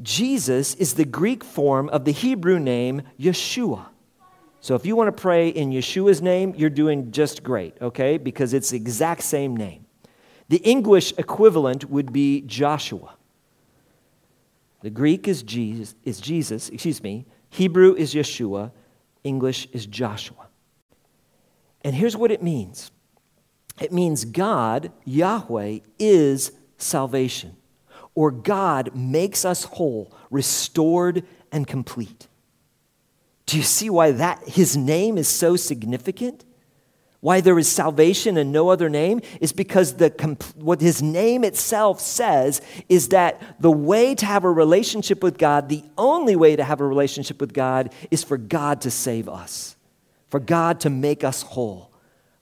Jesus 0.00 0.74
is 0.74 0.94
the 0.94 1.04
Greek 1.04 1.44
form 1.44 1.88
of 1.90 2.04
the 2.04 2.12
Hebrew 2.12 2.58
name 2.58 3.02
Yeshua. 3.18 3.86
So 4.60 4.74
if 4.74 4.86
you 4.86 4.94
want 4.94 5.14
to 5.14 5.20
pray 5.20 5.48
in 5.48 5.70
Yeshua's 5.70 6.22
name, 6.22 6.54
you're 6.56 6.70
doing 6.70 7.10
just 7.10 7.42
great, 7.42 7.74
okay? 7.80 8.16
Because 8.16 8.54
it's 8.54 8.70
the 8.70 8.76
exact 8.76 9.22
same 9.22 9.56
name. 9.56 9.86
The 10.48 10.58
English 10.58 11.14
equivalent 11.18 11.90
would 11.90 12.12
be 12.12 12.42
Joshua. 12.42 13.16
The 14.82 14.90
Greek 14.90 15.28
is 15.28 15.42
Jesus, 15.42 15.94
is 16.04 16.20
Jesus, 16.20 16.68
excuse 16.68 17.02
me. 17.02 17.26
Hebrew 17.50 17.94
is 17.94 18.14
Yeshua. 18.14 18.72
English 19.24 19.68
is 19.72 19.86
Joshua. 19.86 20.48
And 21.82 21.94
here's 21.94 22.16
what 22.16 22.30
it 22.30 22.42
means. 22.42 22.90
It 23.82 23.92
means 23.92 24.24
God, 24.24 24.92
Yahweh, 25.04 25.80
is 25.98 26.52
salvation, 26.78 27.56
or 28.14 28.30
God 28.30 28.94
makes 28.94 29.44
us 29.44 29.64
whole, 29.64 30.14
restored, 30.30 31.24
and 31.50 31.66
complete. 31.66 32.28
Do 33.46 33.56
you 33.56 33.64
see 33.64 33.90
why 33.90 34.12
that 34.12 34.46
his 34.46 34.76
name 34.76 35.18
is 35.18 35.26
so 35.26 35.56
significant? 35.56 36.44
Why 37.18 37.40
there 37.40 37.58
is 37.58 37.68
salvation 37.68 38.36
and 38.36 38.52
no 38.52 38.68
other 38.68 38.88
name 38.88 39.20
is 39.40 39.52
because 39.52 39.94
the, 39.94 40.10
what 40.56 40.80
his 40.80 41.02
name 41.02 41.42
itself 41.42 42.00
says 42.00 42.62
is 42.88 43.08
that 43.08 43.60
the 43.60 43.70
way 43.70 44.14
to 44.14 44.26
have 44.26 44.44
a 44.44 44.50
relationship 44.50 45.24
with 45.24 45.38
God, 45.38 45.68
the 45.68 45.82
only 45.98 46.36
way 46.36 46.54
to 46.54 46.62
have 46.62 46.80
a 46.80 46.86
relationship 46.86 47.40
with 47.40 47.52
God, 47.52 47.92
is 48.12 48.22
for 48.22 48.36
God 48.36 48.80
to 48.82 48.92
save 48.92 49.28
us, 49.28 49.76
for 50.28 50.38
God 50.38 50.80
to 50.80 50.90
make 50.90 51.24
us 51.24 51.42
whole, 51.42 51.91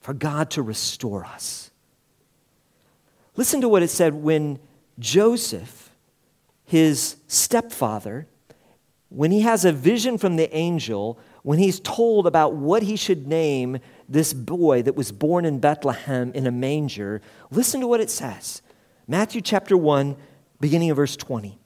for 0.01 0.13
God 0.13 0.49
to 0.51 0.61
restore 0.61 1.23
us. 1.23 1.71
Listen 3.35 3.61
to 3.61 3.69
what 3.69 3.83
it 3.83 3.89
said 3.89 4.15
when 4.15 4.59
Joseph, 4.99 5.91
his 6.65 7.15
stepfather, 7.27 8.27
when 9.09 9.31
he 9.31 9.41
has 9.41 9.65
a 9.65 9.71
vision 9.71 10.17
from 10.17 10.35
the 10.35 10.53
angel, 10.55 11.19
when 11.43 11.59
he's 11.59 11.79
told 11.79 12.27
about 12.27 12.53
what 12.53 12.83
he 12.83 12.95
should 12.95 13.27
name 13.27 13.79
this 14.07 14.33
boy 14.33 14.81
that 14.81 14.95
was 14.95 15.11
born 15.11 15.45
in 15.45 15.59
Bethlehem 15.59 16.31
in 16.33 16.45
a 16.45 16.51
manger, 16.51 17.21
listen 17.49 17.81
to 17.81 17.87
what 17.87 18.01
it 18.01 18.09
says. 18.09 18.61
Matthew 19.07 19.41
chapter 19.41 19.75
1, 19.75 20.15
beginning 20.59 20.91
of 20.91 20.97
verse 20.97 21.15
20. 21.15 21.57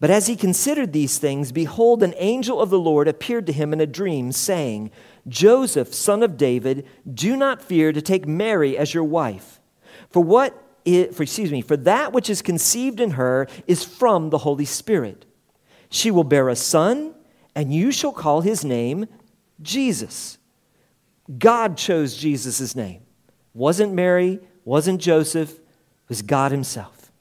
But 0.00 0.10
as 0.10 0.26
he 0.26 0.36
considered 0.36 0.92
these 0.92 1.18
things, 1.18 1.50
behold, 1.50 2.02
an 2.02 2.14
angel 2.18 2.60
of 2.60 2.70
the 2.70 2.78
Lord 2.78 3.08
appeared 3.08 3.46
to 3.46 3.52
him 3.52 3.72
in 3.72 3.80
a 3.80 3.86
dream, 3.86 4.32
saying, 4.32 4.90
Joseph, 5.28 5.94
son 5.94 6.22
of 6.22 6.36
David, 6.36 6.86
do 7.12 7.36
not 7.36 7.62
fear 7.62 7.92
to 7.92 8.02
take 8.02 8.26
Mary 8.26 8.76
as 8.76 8.92
your 8.92 9.04
wife. 9.04 9.60
For 10.10 10.22
what 10.22 10.60
is, 10.84 11.16
for, 11.16 11.22
excuse 11.22 11.50
me, 11.50 11.62
for 11.62 11.76
that 11.78 12.12
which 12.12 12.28
is 12.28 12.42
conceived 12.42 13.00
in 13.00 13.12
her 13.12 13.46
is 13.66 13.84
from 13.84 14.30
the 14.30 14.38
Holy 14.38 14.64
Spirit. 14.66 15.24
She 15.88 16.10
will 16.10 16.24
bear 16.24 16.48
a 16.48 16.56
son, 16.56 17.14
and 17.54 17.72
you 17.72 17.90
shall 17.90 18.12
call 18.12 18.40
his 18.40 18.64
name 18.64 19.06
Jesus. 19.62 20.38
God 21.38 21.76
chose 21.76 22.16
Jesus' 22.16 22.74
name. 22.74 23.02
Wasn't 23.54 23.92
Mary, 23.92 24.40
wasn't 24.64 25.00
Joseph, 25.00 25.52
it 25.52 25.60
was 26.08 26.22
God 26.22 26.50
Himself. 26.50 27.12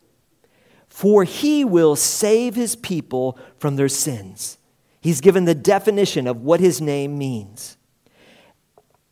For 0.88 1.24
He 1.24 1.64
will 1.64 1.96
save 1.96 2.56
His 2.56 2.76
people 2.76 3.38
from 3.58 3.76
their 3.76 3.90
sins. 3.90 4.58
He's 5.00 5.22
given 5.22 5.46
the 5.46 5.56
definition 5.56 6.28
of 6.28 6.42
what 6.42 6.60
His 6.60 6.82
name 6.82 7.18
means. 7.18 7.78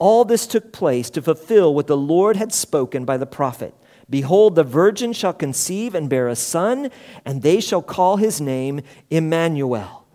All 0.01 0.25
this 0.25 0.47
took 0.47 0.71
place 0.71 1.11
to 1.11 1.21
fulfill 1.21 1.75
what 1.75 1.85
the 1.85 1.95
Lord 1.95 2.35
had 2.35 2.51
spoken 2.51 3.05
by 3.05 3.17
the 3.17 3.27
prophet. 3.27 3.75
Behold, 4.09 4.55
the 4.55 4.63
virgin 4.63 5.13
shall 5.13 5.31
conceive 5.31 5.93
and 5.93 6.09
bear 6.09 6.27
a 6.27 6.35
son, 6.35 6.89
and 7.23 7.43
they 7.43 7.61
shall 7.61 7.83
call 7.83 8.17
his 8.17 8.41
name 8.41 8.81
Emmanuel. 9.11 10.07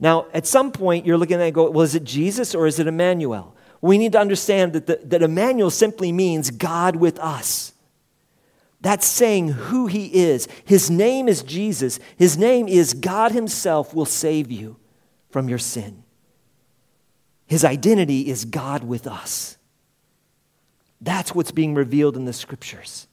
Now, 0.00 0.26
at 0.34 0.44
some 0.48 0.72
point, 0.72 1.06
you're 1.06 1.18
looking 1.18 1.36
at 1.36 1.42
it 1.42 1.46
and 1.46 1.54
go, 1.54 1.70
well, 1.70 1.84
is 1.84 1.94
it 1.94 2.02
Jesus 2.02 2.52
or 2.52 2.66
is 2.66 2.80
it 2.80 2.88
Emmanuel? 2.88 3.54
We 3.80 3.96
need 3.96 4.10
to 4.10 4.18
understand 4.18 4.72
that, 4.72 4.88
the, 4.88 4.98
that 5.04 5.22
Emmanuel 5.22 5.70
simply 5.70 6.10
means 6.10 6.50
God 6.50 6.96
with 6.96 7.20
us. 7.20 7.74
That's 8.80 9.06
saying 9.06 9.50
who 9.50 9.86
he 9.86 10.06
is. 10.06 10.48
His 10.64 10.90
name 10.90 11.28
is 11.28 11.44
Jesus. 11.44 12.00
His 12.16 12.36
name 12.36 12.66
is 12.66 12.92
God 12.92 13.30
himself 13.30 13.94
will 13.94 14.04
save 14.04 14.50
you 14.50 14.78
from 15.30 15.48
your 15.48 15.58
sin. 15.58 16.01
His 17.52 17.66
identity 17.66 18.30
is 18.30 18.46
God 18.46 18.82
with 18.82 19.06
us. 19.06 19.58
That's 21.02 21.34
what's 21.34 21.50
being 21.50 21.74
revealed 21.74 22.16
in 22.16 22.24
the 22.24 22.32
scriptures. 22.32 23.06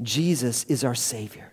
Jesus 0.00 0.64
is 0.64 0.82
our 0.82 0.94
Savior. 0.94 1.52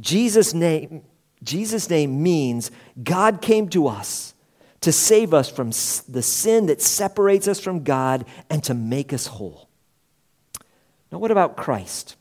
Jesus' 0.00 0.54
name, 0.54 1.02
Jesus' 1.42 1.90
name 1.90 2.22
means 2.22 2.70
God 3.02 3.42
came 3.42 3.68
to 3.68 3.88
us 3.88 4.32
to 4.80 4.90
save 4.90 5.34
us 5.34 5.50
from 5.50 5.68
the 6.08 6.22
sin 6.22 6.64
that 6.64 6.80
separates 6.80 7.46
us 7.46 7.60
from 7.60 7.84
God 7.84 8.24
and 8.48 8.64
to 8.64 8.72
make 8.72 9.12
us 9.12 9.26
whole. 9.26 9.68
Now, 11.12 11.18
what 11.18 11.30
about 11.30 11.58
Christ? 11.58 12.16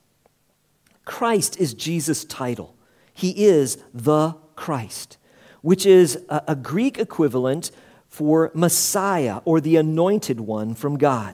Christ 1.05 1.57
is 1.61 1.73
Jesus' 1.73 2.25
title. 2.25 2.75
He 3.13 3.45
is 3.45 3.77
the 3.93 4.35
Christ. 4.57 5.17
which 5.63 5.85
is 5.85 6.19
a, 6.29 6.43
a 6.49 6.55
Greek 6.55 6.99
equivalent 6.99 7.71
for 8.13 8.51
Messiah 8.53 9.41
or 9.43 9.59
the 9.59 9.75
anointed 9.75 10.39
one 10.39 10.75
from 10.75 10.99
God. 10.99 11.33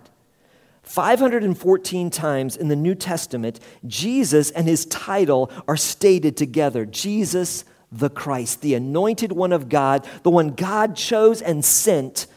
514 0.83 2.09
times 2.09 2.55
in 2.55 2.69
the 2.69 2.75
New 2.77 2.95
Testament, 2.95 3.59
Jesus 3.85 4.49
and 4.51 4.65
his 4.65 4.85
title 4.85 5.51
are 5.67 5.75
stated 5.75 6.37
together 6.37 6.85
Jesus 6.85 7.65
the 7.91 8.09
Christ, 8.09 8.61
the 8.61 8.75
anointed 8.75 9.33
one 9.33 9.51
of 9.51 9.67
God, 9.67 10.07
the 10.23 10.29
one 10.29 10.51
God 10.51 10.95
chose 10.95 11.41
and 11.41 11.65
sent 11.65 12.27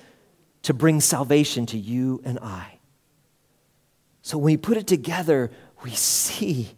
to 0.63 0.75
bring 0.75 1.01
salvation 1.01 1.65
to 1.67 1.79
you 1.79 2.21
and 2.25 2.41
I. 2.41 2.81
So 4.23 4.39
when 4.39 4.55
we 4.55 4.57
put 4.57 4.77
it 4.77 4.89
together, 4.89 5.53
we 5.85 5.91
see 5.91 6.71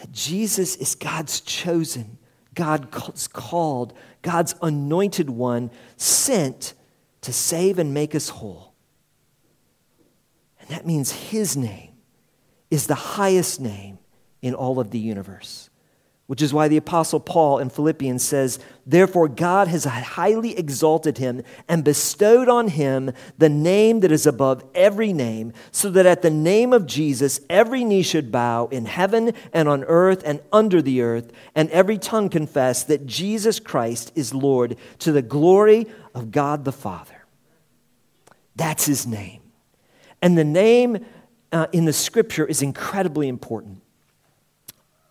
that 0.00 0.10
Jesus 0.10 0.74
is 0.76 0.94
God's 0.94 1.42
chosen, 1.42 2.16
God's 2.54 3.28
called, 3.28 3.92
God's 4.24 4.54
anointed 4.62 5.30
one, 5.30 5.70
sent 5.96 6.72
to 7.20 7.32
save 7.32 7.78
and 7.78 7.94
make 7.94 8.14
us 8.14 8.30
whole. 8.30 8.74
And 10.58 10.68
that 10.70 10.86
means 10.86 11.12
his 11.12 11.56
name 11.56 11.92
is 12.70 12.86
the 12.86 12.94
highest 12.94 13.60
name 13.60 13.98
in 14.42 14.54
all 14.54 14.80
of 14.80 14.90
the 14.90 14.98
universe 14.98 15.68
which 16.26 16.40
is 16.40 16.54
why 16.54 16.68
the 16.68 16.78
Apostle 16.78 17.20
Paul 17.20 17.58
in 17.58 17.68
Philippians 17.68 18.22
says, 18.22 18.58
Therefore, 18.86 19.28
God 19.28 19.68
has 19.68 19.84
highly 19.84 20.56
exalted 20.56 21.18
him 21.18 21.42
and 21.68 21.84
bestowed 21.84 22.48
on 22.48 22.68
him 22.68 23.12
the 23.36 23.50
name 23.50 24.00
that 24.00 24.10
is 24.10 24.26
above 24.26 24.64
every 24.74 25.12
name, 25.12 25.52
so 25.70 25.90
that 25.90 26.06
at 26.06 26.22
the 26.22 26.30
name 26.30 26.72
of 26.72 26.86
Jesus 26.86 27.40
every 27.50 27.84
knee 27.84 28.02
should 28.02 28.32
bow 28.32 28.68
in 28.68 28.86
heaven 28.86 29.34
and 29.52 29.68
on 29.68 29.84
earth 29.84 30.22
and 30.24 30.40
under 30.50 30.80
the 30.80 31.02
earth, 31.02 31.30
and 31.54 31.68
every 31.70 31.98
tongue 31.98 32.30
confess 32.30 32.84
that 32.84 33.06
Jesus 33.06 33.60
Christ 33.60 34.10
is 34.14 34.32
Lord 34.32 34.76
to 35.00 35.12
the 35.12 35.22
glory 35.22 35.86
of 36.14 36.30
God 36.30 36.64
the 36.64 36.72
Father. 36.72 37.26
That's 38.56 38.86
his 38.86 39.06
name. 39.06 39.42
And 40.22 40.38
the 40.38 40.44
name 40.44 41.04
uh, 41.52 41.66
in 41.72 41.84
the 41.84 41.92
scripture 41.92 42.46
is 42.46 42.62
incredibly 42.62 43.28
important 43.28 43.82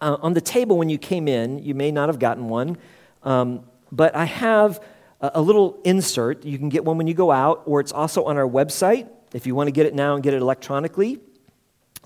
uh, 0.03 0.17
on 0.21 0.33
the 0.33 0.41
table 0.41 0.77
when 0.77 0.89
you 0.89 0.97
came 0.97 1.27
in, 1.27 1.63
you 1.63 1.73
may 1.73 1.91
not 1.91 2.09
have 2.09 2.19
gotten 2.19 2.49
one, 2.49 2.77
um, 3.23 3.63
but 3.91 4.15
I 4.15 4.25
have 4.25 4.83
a, 5.21 5.31
a 5.35 5.41
little 5.41 5.79
insert. 5.83 6.45
You 6.45 6.57
can 6.57 6.69
get 6.69 6.83
one 6.83 6.97
when 6.97 7.07
you 7.07 7.13
go 7.13 7.31
out, 7.31 7.63
or 7.65 7.79
it's 7.79 7.91
also 7.91 8.25
on 8.25 8.37
our 8.37 8.47
website 8.47 9.07
if 9.33 9.47
you 9.47 9.55
want 9.55 9.67
to 9.67 9.71
get 9.71 9.85
it 9.85 9.95
now 9.95 10.13
and 10.13 10.23
get 10.23 10.33
it 10.33 10.41
electronically. 10.41 11.19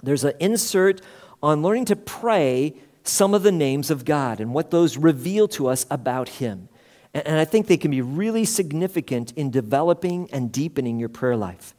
There's 0.04 0.24
an 0.24 0.34
insert 0.40 1.02
on 1.42 1.62
learning 1.62 1.86
to 1.86 1.96
pray 1.96 2.76
some 3.04 3.34
of 3.34 3.44
the 3.44 3.52
names 3.52 3.90
of 3.90 4.06
God 4.06 4.40
and 4.40 4.54
what 4.54 4.72
those 4.72 4.98
reveal 4.98 5.48
to 5.50 5.68
us 5.68 5.86
about 5.90 6.30
Him. 6.30 6.70
And, 7.14 7.28
and 7.28 7.40
I 7.40 7.46
think 7.46 7.68
they 7.68 7.78
can 7.78 7.92
be 7.92 8.02
really 8.02 8.46
significant 8.46 9.34
in 9.34 9.50
developing 9.50 10.30
and 10.32 10.52
deepening 10.52 11.00
your 11.00 11.10
prayer 11.10 11.36
life. 11.36 11.74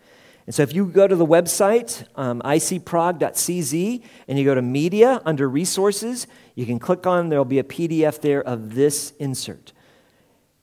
And 0.49 0.55
so 0.55 0.63
if 0.63 0.73
you 0.73 0.87
go 0.87 1.07
to 1.07 1.15
the 1.15 1.27
website, 1.27 2.07
um, 2.17 2.41
icprague.cz, 2.41 4.03
and 4.27 4.39
you 4.39 4.47
go 4.47 4.55
to 4.55 4.63
media 4.63 5.21
under 5.27 5.47
resources, 5.47 6.27
you 6.55 6.65
can 6.65 6.79
click 6.79 7.07
on, 7.07 7.29
there'll 7.29 7.45
be 7.45 7.59
a 7.59 7.63
PDF 7.63 8.23
there 8.23 8.43
of 8.43 8.75
this 8.75 9.13
insert. 9.19 9.75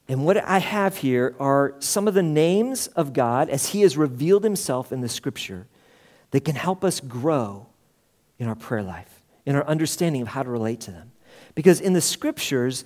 And 0.07 0.25
what 0.25 0.37
I 0.37 0.57
have 0.57 0.97
here 0.97 1.35
are 1.39 1.75
some 1.77 2.07
of 2.07 2.15
the 2.15 2.23
names 2.23 2.87
of 2.87 3.13
God 3.13 3.47
as 3.47 3.67
He 3.67 3.81
has 3.81 3.95
revealed 3.95 4.43
Himself 4.43 4.91
in 4.91 5.01
the 5.01 5.07
scripture 5.07 5.67
that 6.31 6.43
can 6.43 6.55
help 6.55 6.83
us 6.83 6.99
grow 6.99 7.67
in 8.39 8.47
our 8.47 8.55
prayer 8.55 8.81
life, 8.81 9.21
in 9.45 9.55
our 9.55 9.67
understanding 9.67 10.23
of 10.23 10.29
how 10.29 10.41
to 10.41 10.49
relate 10.49 10.79
to 10.81 10.91
them. 10.91 11.11
Because 11.53 11.79
in 11.79 11.93
the 11.93 12.01
scriptures, 12.01 12.85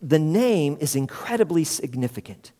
the 0.00 0.18
name 0.18 0.78
is 0.80 0.96
incredibly 0.96 1.64
significant. 1.64 2.52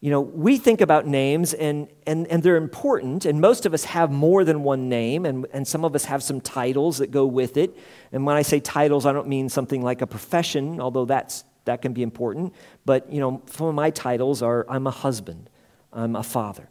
You 0.00 0.10
know, 0.12 0.20
we 0.20 0.58
think 0.58 0.80
about 0.80 1.06
names 1.06 1.54
and, 1.54 1.88
and, 2.06 2.28
and 2.28 2.40
they're 2.42 2.56
important, 2.56 3.24
and 3.24 3.40
most 3.40 3.66
of 3.66 3.74
us 3.74 3.84
have 3.84 4.12
more 4.12 4.44
than 4.44 4.62
one 4.62 4.88
name, 4.88 5.26
and, 5.26 5.46
and 5.52 5.66
some 5.66 5.84
of 5.84 5.94
us 5.96 6.04
have 6.04 6.22
some 6.22 6.40
titles 6.40 6.98
that 6.98 7.10
go 7.10 7.26
with 7.26 7.56
it. 7.56 7.76
And 8.12 8.24
when 8.24 8.36
I 8.36 8.42
say 8.42 8.60
titles, 8.60 9.06
I 9.06 9.12
don't 9.12 9.26
mean 9.26 9.48
something 9.48 9.82
like 9.82 10.00
a 10.00 10.06
profession, 10.06 10.80
although 10.80 11.04
that's, 11.04 11.44
that 11.64 11.82
can 11.82 11.92
be 11.92 12.02
important. 12.02 12.54
But, 12.84 13.12
you 13.12 13.20
know, 13.20 13.42
some 13.46 13.66
of 13.66 13.74
my 13.74 13.90
titles 13.90 14.40
are 14.40 14.64
I'm 14.68 14.86
a 14.86 14.92
husband, 14.92 15.50
I'm 15.92 16.14
a 16.14 16.22
father. 16.22 16.68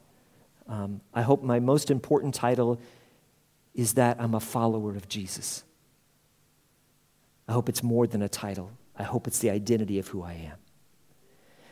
Um, 0.70 1.02
I 1.14 1.22
hope 1.22 1.44
my 1.44 1.60
most 1.60 1.92
important 1.92 2.34
title 2.34 2.80
is 3.74 3.94
that 3.94 4.18
I'm 4.22 4.36
a 4.36 4.40
follower 4.40 4.96
of 4.96 5.10
Jesus. 5.10 5.64
I 7.48 7.54
hope 7.54 7.68
it's 7.70 7.84
more 7.84 8.08
than 8.08 8.22
a 8.22 8.30
title, 8.30 8.72
I 8.96 9.04
hope 9.04 9.28
it's 9.28 9.40
the 9.40 9.50
identity 9.50 10.00
of 10.00 10.08
who 10.08 10.24
I 10.24 10.34
am. 10.34 10.58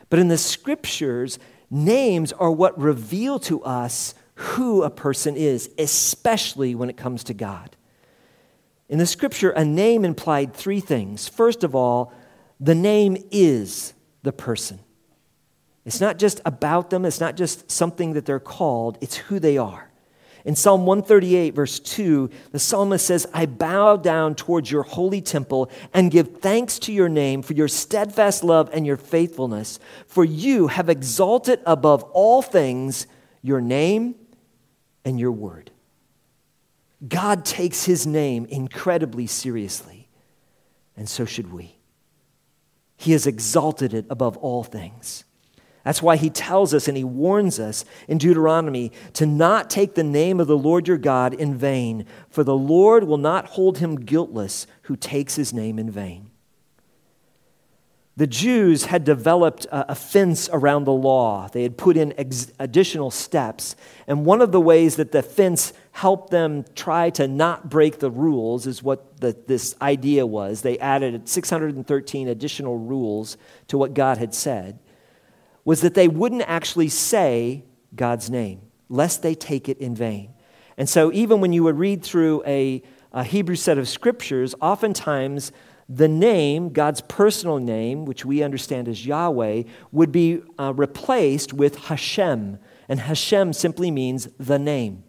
But 0.10 0.20
in 0.20 0.28
the 0.28 0.38
scriptures, 0.38 1.40
names 1.70 2.32
are 2.34 2.52
what 2.52 2.80
reveal 2.80 3.40
to 3.40 3.64
us 3.64 4.14
who 4.36 4.84
a 4.84 4.90
person 4.90 5.36
is, 5.36 5.70
especially 5.78 6.76
when 6.76 6.90
it 6.90 6.98
comes 6.98 7.24
to 7.26 7.34
God. 7.34 7.76
In 8.90 9.00
the 9.00 9.06
scripture, 9.06 9.52
a 9.52 9.66
name 9.66 10.06
implied 10.06 10.54
three 10.54 10.80
things. 10.80 11.28
First 11.28 11.64
of 11.64 11.74
all, 11.74 12.14
the 12.60 12.76
name 12.76 13.18
is 13.32 13.94
the 14.24 14.34
person. 14.34 14.80
It's 15.86 16.02
not 16.02 16.18
just 16.18 16.42
about 16.46 16.90
them, 16.90 17.06
it's 17.06 17.20
not 17.20 17.36
just 17.36 17.70
something 17.70 18.14
that 18.14 18.26
they're 18.26 18.40
called, 18.40 18.98
it's 19.02 19.16
who 19.16 19.40
they 19.40 19.58
are. 19.58 19.85
In 20.46 20.56
Psalm 20.56 20.86
138, 20.86 21.56
verse 21.56 21.80
2, 21.80 22.30
the 22.52 22.60
psalmist 22.60 23.08
says, 23.08 23.26
I 23.34 23.48
bow 23.48 23.98
down 23.98 24.36
towards 24.36 24.70
your 24.70 24.84
holy 24.84 25.20
temple 25.20 25.72
and 25.92 26.12
give 26.12 26.38
thanks 26.38 26.78
to 26.80 26.94
your 26.94 27.10
name 27.10 27.42
for 27.42 27.54
your 27.54 27.68
steadfast 27.68 28.44
love 28.44 28.70
and 28.72 28.86
your 28.86 28.98
faithfulness. 28.98 29.80
For 30.06 30.24
you 30.24 30.68
have 30.68 30.88
exalted 30.88 31.62
above 31.66 32.04
all 32.14 32.44
things 32.44 33.08
your 33.42 33.60
name 33.60 34.14
and 35.04 35.20
your 35.20 35.32
word. 35.32 35.72
God 37.08 37.44
takes 37.44 37.86
his 37.86 38.06
name 38.06 38.46
incredibly 38.46 39.28
seriously, 39.28 40.08
and 40.96 41.10
so 41.10 41.26
should 41.26 41.52
we. 41.52 41.76
He 42.98 43.12
has 43.12 43.28
exalted 43.28 43.94
it 43.94 44.06
above 44.10 44.38
all 44.38 44.64
things. 44.64 45.24
That's 45.86 46.02
why 46.02 46.18
he 46.18 46.32
tells 46.32 46.74
us 46.74 46.88
and 46.88 46.98
he 46.98 47.04
warns 47.04 47.60
us 47.60 47.86
in 48.08 48.18
Deuteronomy 48.18 48.92
to 49.14 49.28
not 49.28 49.70
take 49.70 49.94
the 49.94 50.04
name 50.04 50.40
of 50.40 50.48
the 50.48 50.58
Lord 50.58 50.88
your 50.88 50.98
God 50.98 51.36
in 51.36 51.56
vain, 51.56 52.08
for 52.28 52.44
the 52.44 52.58
Lord 52.58 53.04
will 53.04 53.20
not 53.20 53.46
hold 53.50 53.78
him 53.78 53.96
guiltless 53.96 54.66
who 54.84 54.96
takes 54.96 55.36
his 55.36 55.54
name 55.54 55.78
in 55.78 55.92
vain. 55.92 56.32
The 58.18 58.26
Jews 58.26 58.86
had 58.86 59.04
developed 59.04 59.68
a, 59.72 59.94
fence 59.94 60.50
around 60.52 60.86
the 60.86 60.92
law. 60.92 61.50
They 61.50 61.62
had 61.62 61.78
put 61.78 61.98
in 61.98 62.16
ex- 62.18 62.52
additional 62.58 63.12
steps. 63.12 63.76
And 64.08 64.26
one 64.26 64.42
of 64.42 64.52
the 64.52 64.62
ways 64.62 64.96
that 64.96 65.12
the 65.12 65.22
fence 65.22 65.72
helped 65.92 66.32
them 66.32 66.66
try 66.74 67.12
to 67.12 67.28
not 67.28 67.70
break 67.70 68.00
the 68.00 68.10
rules 68.10 68.66
is 68.66 68.82
what 68.82 69.20
the, 69.20 69.38
this 69.46 69.76
idea 69.82 70.26
was. 70.26 70.62
They 70.62 70.80
added 70.80 71.30
613 71.30 72.28
additional 72.28 72.78
rules 72.78 73.38
to 73.68 73.78
what 73.78 73.94
God 73.94 74.18
had 74.18 74.34
said 74.34 74.80
was 75.66 75.82
that 75.82 75.96
they 75.96 76.08
wouldn't 76.08 76.44
actually 76.44 76.88
say 76.90 77.66
God's 77.96 78.30
name, 78.30 78.62
lest 78.88 79.24
they 79.24 79.36
take 79.36 79.68
it 79.68 79.80
in 79.80 79.96
vain. 79.96 80.34
And 80.78 80.88
so, 80.88 81.12
even 81.12 81.42
when 81.42 81.52
you 81.52 81.64
would 81.64 81.78
read 81.78 82.04
through 82.04 82.44
a, 82.46 82.84
a 83.12 83.24
Hebrew 83.24 83.56
set 83.56 83.78
of 83.78 83.90
scriptures, 83.90 84.54
oftentimes 84.62 85.52
the 85.88 86.08
name, 86.08 86.70
God's 86.70 87.02
personal 87.02 87.60
name, 87.60 88.06
which 88.06 88.26
we 88.26 88.44
understand 88.44 88.88
as 88.88 89.06
Yahweh, 89.06 89.64
would 89.92 90.12
be 90.12 90.42
uh, 90.60 90.74
replaced 90.76 91.54
with 91.54 91.76
Hashem. 91.76 92.60
And 92.90 93.00
Hashem 93.00 93.54
simply 93.54 93.92
means 93.92 94.28
the 94.40 94.60
name. 94.60 95.04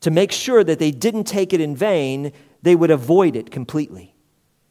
To 0.00 0.10
make 0.10 0.32
sure 0.32 0.62
that 0.64 0.78
they 0.78 0.90
didn't 0.90 1.24
take 1.24 1.52
it 1.52 1.60
in 1.60 1.74
vain, 1.74 2.32
they 2.62 2.74
would 2.74 2.90
avoid 2.90 3.36
it 3.36 3.50
completely 3.50 4.14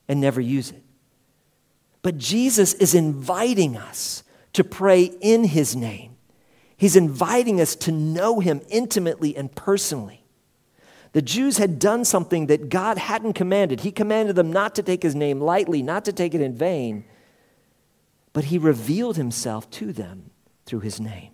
and 0.08 0.22
never 0.22 0.42
use 0.42 0.72
it. 0.72 0.84
But 2.02 2.18
Jesus 2.18 2.74
is 2.76 2.94
inviting 2.94 3.78
us 3.78 4.23
to 4.54 4.64
pray 4.64 5.04
in 5.04 5.44
His 5.46 5.76
name. 5.76 6.16
He's 6.78 6.96
inviting 6.96 7.62
us 7.62 7.76
to 7.78 7.92
know 7.92 8.40
Him 8.40 8.62
intimately 8.70 9.36
and 9.36 9.54
personally. 9.54 10.24
The 11.14 11.22
Jews 11.22 11.58
had 11.58 11.78
done 11.78 12.06
something 12.06 12.48
that 12.48 12.70
God 12.70 12.98
hadn't 12.98 13.34
commanded. 13.34 13.82
He 13.82 13.92
commanded 13.92 14.36
them 14.36 14.52
not 14.52 14.76
to 14.76 14.84
take 14.84 15.04
His 15.04 15.16
name 15.16 15.40
lightly, 15.40 15.82
not 15.82 16.06
to 16.06 16.14
take 16.14 16.34
it 16.34 16.42
in 16.42 16.56
vain, 16.56 17.06
but 18.34 18.46
He 18.46 18.58
revealed 18.58 19.16
Himself 19.16 19.70
to 19.72 19.94
them 19.94 20.32
through 20.66 20.80
His 20.80 21.00
name. 21.00 21.32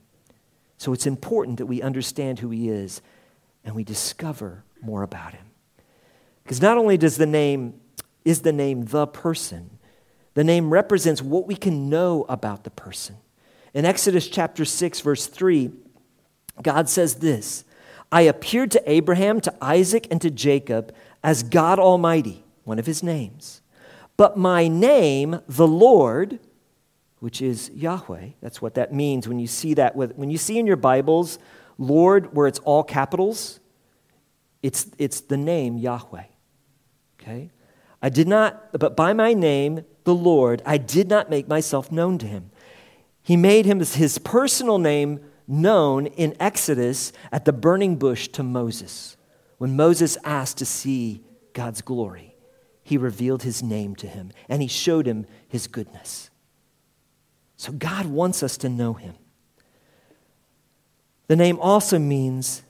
So 0.78 0.94
it's 0.94 1.06
important 1.06 1.58
that 1.58 1.66
we 1.66 1.82
understand 1.82 2.40
who 2.40 2.50
He 2.50 2.70
is 2.70 3.02
and 3.64 3.76
we 3.76 3.84
discover 3.84 4.64
more 4.82 5.04
about 5.04 5.34
Him. 5.34 5.46
Because 6.44 6.62
not 6.62 6.78
only 6.78 6.98
does 6.98 7.18
the 7.18 7.26
name, 7.26 7.80
is 8.26 8.42
the 8.42 8.54
name 8.54 8.86
the 8.86 9.08
person, 9.08 9.79
the 10.39 10.43
name 10.45 10.69
represents 10.69 11.21
what 11.21 11.47
we 11.47 11.56
can 11.58 11.89
know 11.89 12.25
about 12.30 12.63
the 12.63 12.69
person. 12.69 13.17
In 13.73 13.84
Exodus 13.84 14.25
chapter 14.30 14.63
6, 14.63 15.02
verse 15.02 15.28
3, 15.28 15.69
God 16.62 16.88
says 16.88 17.15
this 17.15 17.65
I 18.10 18.21
appeared 18.21 18.71
to 18.71 18.89
Abraham, 18.89 19.41
to 19.41 19.54
Isaac, 19.62 20.08
and 20.10 20.21
to 20.21 20.32
Jacob 20.32 20.95
as 21.21 21.43
God 21.43 21.78
Almighty, 21.78 22.45
one 22.63 22.80
of 22.80 22.86
his 22.86 23.04
names. 23.04 23.62
But 24.15 24.38
my 24.38 24.69
name, 24.69 25.41
the 25.49 25.67
Lord, 25.67 26.39
which 27.19 27.41
is 27.41 27.69
Yahweh, 27.71 28.30
that's 28.41 28.62
what 28.62 28.75
that 28.75 28.93
means 28.93 29.28
when 29.28 29.39
you 29.39 29.47
see 29.47 29.73
that. 29.73 29.93
With, 29.93 30.15
when 30.15 30.32
you 30.32 30.38
see 30.38 30.58
in 30.58 30.65
your 30.65 30.78
Bibles, 30.78 31.38
Lord, 31.78 32.34
where 32.34 32.47
it's 32.47 32.60
all 32.60 32.86
capitals, 32.86 33.60
it's, 34.63 34.88
it's 34.97 35.19
the 35.19 35.36
name 35.36 35.78
Yahweh. 35.78 36.23
Okay? 37.19 37.49
I 38.02 38.08
did 38.08 38.30
not, 38.30 38.71
but 38.80 38.95
by 38.95 39.12
my 39.12 39.34
name, 39.34 39.84
the 40.10 40.15
Lord, 40.15 40.63
I 40.65 40.78
did 40.78 41.08
not 41.08 41.30
make 41.30 41.48
myself 41.48 41.91
known 41.91 42.17
to 42.17 42.26
him. 42.26 42.50
He 43.22 43.38
made 43.38 43.67
him 43.67 43.80
his 43.80 44.17
personal 44.17 44.80
name 44.80 45.19
known 45.48 46.08
in 46.08 46.36
Exodus 46.39 47.13
at 47.32 47.45
the 47.45 47.54
burning 47.54 47.95
bush 47.95 48.28
to 48.30 48.41
Moses. 48.41 49.17
When 49.60 49.76
Moses 49.76 50.17
asked 50.24 50.58
to 50.58 50.65
see 50.65 51.22
God's 51.54 51.84
glory, 51.84 52.36
he 52.82 52.98
revealed 52.98 53.43
his 53.43 53.62
name 53.62 53.95
to 53.98 54.08
him 54.08 54.32
and 54.48 54.63
he 54.63 54.67
showed 54.67 55.06
him 55.06 55.28
his 55.48 55.67
goodness. 55.67 56.32
So 57.56 57.72
God 57.72 58.08
wants 58.08 58.41
us 58.41 58.58
to 58.58 58.69
know 58.69 58.93
him. 58.93 59.13
The 61.28 61.36
name 61.36 61.60
also 61.60 62.00
means, 62.00 62.63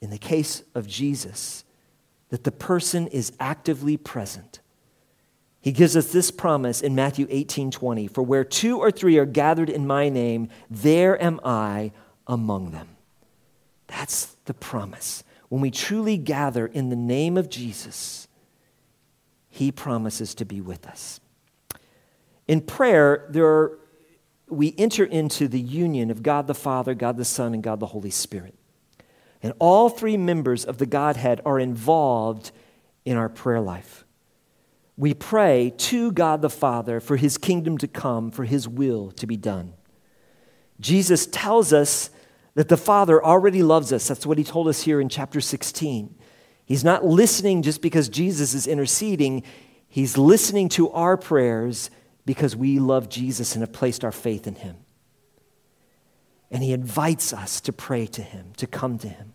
in 0.00 0.08
the 0.08 0.16
case 0.16 0.62
of 0.74 0.86
Jesus, 0.86 1.62
that 2.30 2.44
the 2.44 2.52
person 2.52 3.06
is 3.08 3.34
actively 3.38 3.98
present. 3.98 4.60
He 5.64 5.72
gives 5.72 5.96
us 5.96 6.12
this 6.12 6.30
promise 6.30 6.82
in 6.82 6.94
Matthew 6.94 7.26
18 7.30 7.70
20 7.70 8.06
For 8.08 8.22
where 8.22 8.44
two 8.44 8.78
or 8.78 8.90
three 8.90 9.16
are 9.16 9.24
gathered 9.24 9.70
in 9.70 9.86
my 9.86 10.10
name, 10.10 10.50
there 10.68 11.20
am 11.22 11.40
I 11.42 11.90
among 12.26 12.72
them. 12.72 12.86
That's 13.86 14.36
the 14.44 14.52
promise. 14.52 15.24
When 15.48 15.62
we 15.62 15.70
truly 15.70 16.18
gather 16.18 16.66
in 16.66 16.90
the 16.90 16.96
name 16.96 17.38
of 17.38 17.48
Jesus, 17.48 18.28
he 19.48 19.72
promises 19.72 20.34
to 20.34 20.44
be 20.44 20.60
with 20.60 20.86
us. 20.86 21.18
In 22.46 22.60
prayer, 22.60 23.26
there 23.30 23.46
are, 23.46 23.78
we 24.50 24.74
enter 24.76 25.04
into 25.04 25.48
the 25.48 25.60
union 25.60 26.10
of 26.10 26.22
God 26.22 26.46
the 26.46 26.52
Father, 26.52 26.92
God 26.92 27.16
the 27.16 27.24
Son, 27.24 27.54
and 27.54 27.62
God 27.62 27.80
the 27.80 27.86
Holy 27.86 28.10
Spirit. 28.10 28.54
And 29.42 29.54
all 29.58 29.88
three 29.88 30.18
members 30.18 30.66
of 30.66 30.76
the 30.76 30.84
Godhead 30.84 31.40
are 31.46 31.58
involved 31.58 32.52
in 33.06 33.16
our 33.16 33.30
prayer 33.30 33.62
life 33.62 34.04
we 34.96 35.12
pray 35.14 35.72
to 35.76 36.12
God 36.12 36.40
the 36.40 36.50
Father 36.50 37.00
for 37.00 37.16
his 37.16 37.36
kingdom 37.36 37.78
to 37.78 37.88
come, 37.88 38.30
for 38.30 38.44
his 38.44 38.68
will 38.68 39.10
to 39.12 39.26
be 39.26 39.36
done. 39.36 39.74
Jesus 40.80 41.26
tells 41.26 41.72
us 41.72 42.10
that 42.54 42.68
the 42.68 42.76
Father 42.76 43.24
already 43.24 43.62
loves 43.62 43.92
us. 43.92 44.06
That's 44.06 44.26
what 44.26 44.38
he 44.38 44.44
told 44.44 44.68
us 44.68 44.82
here 44.82 45.00
in 45.00 45.08
chapter 45.08 45.40
16. 45.40 46.14
He's 46.64 46.84
not 46.84 47.04
listening 47.04 47.62
just 47.62 47.82
because 47.82 48.08
Jesus 48.08 48.54
is 48.54 48.66
interceding, 48.66 49.42
he's 49.88 50.16
listening 50.16 50.68
to 50.70 50.90
our 50.90 51.16
prayers 51.16 51.90
because 52.24 52.56
we 52.56 52.78
love 52.78 53.08
Jesus 53.08 53.54
and 53.54 53.62
have 53.62 53.72
placed 53.72 54.04
our 54.04 54.12
faith 54.12 54.46
in 54.46 54.54
him. 54.54 54.76
And 56.50 56.62
he 56.62 56.72
invites 56.72 57.32
us 57.32 57.60
to 57.62 57.72
pray 57.72 58.06
to 58.06 58.22
him, 58.22 58.52
to 58.56 58.66
come 58.66 58.98
to 58.98 59.08
him. 59.08 59.34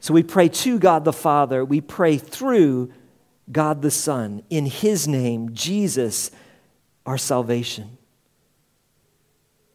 So 0.00 0.14
we 0.14 0.22
pray 0.22 0.48
to 0.48 0.78
God 0.78 1.04
the 1.04 1.12
Father, 1.12 1.64
we 1.64 1.82
pray 1.82 2.16
through 2.16 2.90
God 3.50 3.82
the 3.82 3.90
Son, 3.90 4.42
in 4.50 4.66
His 4.66 5.08
name, 5.08 5.54
Jesus, 5.54 6.30
our 7.06 7.18
salvation. 7.18 7.98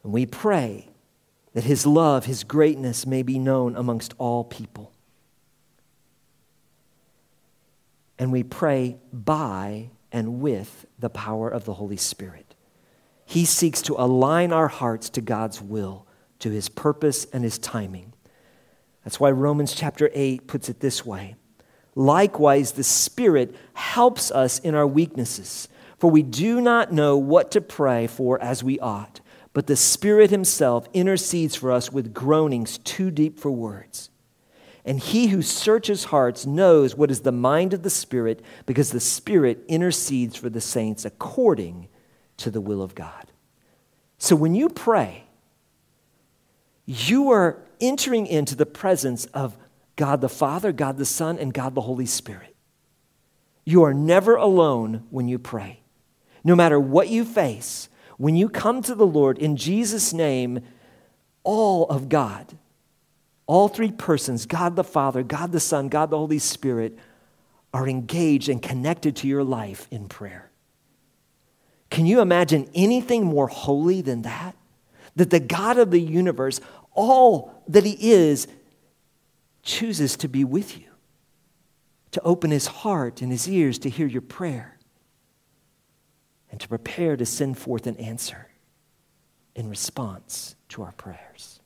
And 0.04 0.14
we 0.14 0.26
pray 0.26 0.90
that 1.54 1.64
His 1.64 1.86
love, 1.86 2.26
His 2.26 2.44
greatness 2.44 3.06
may 3.06 3.24
be 3.24 3.40
known 3.40 3.76
amongst 3.76 4.14
all 4.18 4.44
people. 4.44 4.92
And 8.18 8.32
we 8.32 8.44
pray 8.44 8.98
by 9.12 9.90
and 10.12 10.40
with 10.40 10.86
the 11.00 11.10
power 11.10 11.50
of 11.50 11.66
the 11.66 11.74
Holy 11.74 11.98
Spirit. 11.98 12.56
He 13.26 13.44
seeks 13.44 13.82
to 13.84 13.96
align 13.98 14.54
our 14.54 14.68
hearts 14.68 15.10
to 15.12 15.22
God's 15.22 15.62
will, 15.62 16.08
to 16.40 16.50
His 16.50 16.70
purpose 16.70 17.26
and 17.34 17.44
His 17.44 17.58
timing. 17.58 18.14
That's 19.04 19.20
why 19.20 19.32
Romans 19.32 19.74
chapter 19.74 20.10
8 20.14 20.48
puts 20.48 20.70
it 20.70 20.80
this 20.80 21.06
way 21.06 21.36
Likewise, 21.96 22.74
the 22.74 22.84
Spirit 22.84 23.56
helps 23.74 24.30
us 24.30 24.60
in 24.60 24.76
our 24.76 24.86
weaknesses, 24.86 25.70
for 25.98 26.12
we 26.12 26.22
do 26.22 26.60
not 26.60 26.92
know 26.92 27.18
what 27.18 27.52
to 27.52 27.62
pray 27.62 28.06
for 28.06 28.40
as 28.42 28.64
we 28.64 28.78
ought, 28.80 29.22
but 29.54 29.68
the 29.68 29.78
Spirit 29.78 30.30
Himself 30.30 30.88
intercedes 30.94 31.56
for 31.56 31.72
us 31.72 31.92
with 31.92 32.14
groanings 32.14 32.78
too 32.80 33.10
deep 33.10 33.40
for 33.40 33.50
words. 33.50 34.10
And 34.84 35.00
He 35.00 35.28
who 35.28 35.42
searches 35.42 36.06
hearts 36.06 36.46
knows 36.46 36.96
what 36.96 37.10
is 37.10 37.22
the 37.22 37.32
mind 37.32 37.74
of 37.74 37.84
the 37.84 37.90
Spirit, 37.90 38.42
because 38.66 38.92
the 38.92 39.00
Spirit 39.00 39.64
intercedes 39.70 40.36
for 40.36 40.50
the 40.50 40.62
saints 40.62 41.06
according 41.06 41.88
to 42.38 42.52
the 42.52 42.62
will 42.62 42.82
of 42.82 42.94
God. 42.94 43.32
So 44.18 44.36
when 44.36 44.54
you 44.54 44.68
pray, 44.68 45.24
you 46.86 47.32
are 47.32 47.58
entering 47.80 48.28
into 48.28 48.56
the 48.56 48.66
presence 48.66 49.26
of 49.28 49.58
God 49.96 50.22
the 50.22 50.30
Father, 50.30 50.72
God 50.72 50.98
the 50.98 51.06
Son, 51.06 51.38
and 51.38 51.54
God 51.54 51.76
the 51.76 51.82
Holy 51.82 52.06
Spirit. 52.06 52.56
You 53.64 53.84
are 53.84 53.94
never 53.94 54.36
alone 54.36 55.06
when 55.10 55.28
you 55.28 55.40
pray. 55.40 55.82
No 56.44 56.56
matter 56.56 56.80
what 56.80 57.10
you 57.10 57.26
face, 57.26 57.90
when 58.18 58.36
you 58.36 58.50
come 58.50 58.82
to 58.84 58.96
the 58.96 59.08
Lord 59.08 59.38
in 59.38 59.58
Jesus' 59.58 60.14
name, 60.14 60.60
all 61.44 61.86
of 61.88 62.08
God, 62.10 62.58
all 63.48 63.68
three 63.68 63.92
persons, 63.92 64.46
God 64.46 64.76
the 64.76 64.84
Father, 64.84 65.24
God 65.24 65.52
the 65.52 65.60
Son, 65.60 65.90
God 65.90 66.10
the 66.10 66.18
Holy 66.18 66.40
Spirit, 66.40 66.98
are 67.74 67.88
engaged 67.88 68.50
and 68.50 68.62
connected 68.62 69.16
to 69.18 69.28
your 69.28 69.44
life 69.44 69.88
in 69.92 70.08
prayer. 70.08 70.50
Can 71.90 72.06
you 72.06 72.22
imagine 72.22 72.70
anything 72.74 73.26
more 73.26 73.48
holy 73.48 74.02
than 74.02 74.24
that? 74.24 74.56
That 75.16 75.30
the 75.30 75.40
God 75.40 75.78
of 75.78 75.92
the 75.92 76.00
universe, 76.00 76.60
all 76.94 77.64
that 77.68 77.86
He 77.86 78.12
is, 78.12 78.48
chooses 79.66 80.16
to 80.18 80.30
be 80.30 80.46
with 80.46 80.80
you, 80.80 80.88
to 82.12 82.22
open 82.22 82.52
his 82.52 82.68
heart 82.68 83.22
and 83.22 83.32
his 83.32 83.50
ears 83.50 83.78
to 83.80 83.90
hear 83.90 84.08
your 84.08 84.22
prayer, 84.22 84.78
and 86.50 86.62
to 86.62 86.70
prepare 86.70 87.18
to 87.18 87.26
send 87.26 87.58
forth 87.58 87.86
an 87.86 87.98
answer 87.98 88.48
in 89.56 89.68
response 89.68 90.56
to 90.70 90.84
our 90.84 90.94
prayers. 90.94 91.60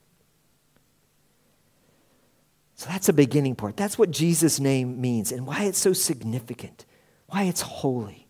So 2.74 2.88
that's 2.88 3.10
a 3.10 3.12
beginning 3.12 3.56
part. 3.56 3.76
That's 3.76 3.98
what 3.98 4.10
Jesus' 4.10 4.58
name 4.58 5.00
means 5.00 5.30
and 5.30 5.46
why 5.46 5.64
it's 5.64 5.78
so 5.78 5.92
significant, 5.92 6.86
why 7.26 7.44
it's 7.44 7.60
holy, 7.60 8.26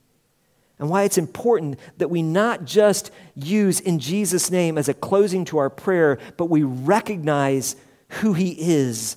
and 0.79 0.91
why 0.91 1.05
it's 1.05 1.19
important 1.19 1.79
that 1.99 2.11
we 2.11 2.21
not 2.23 2.65
just 2.65 3.13
use 3.37 3.79
in 3.79 4.01
Jesus' 4.01 4.51
name 4.51 4.77
as 4.77 4.89
a 4.89 4.95
closing 4.95 5.45
to 5.47 5.59
our 5.59 5.71
prayer, 5.71 6.19
but 6.37 6.47
we 6.47 6.65
recognize 6.65 7.77
who 8.09 8.33
he 8.33 8.51
is 8.59 9.17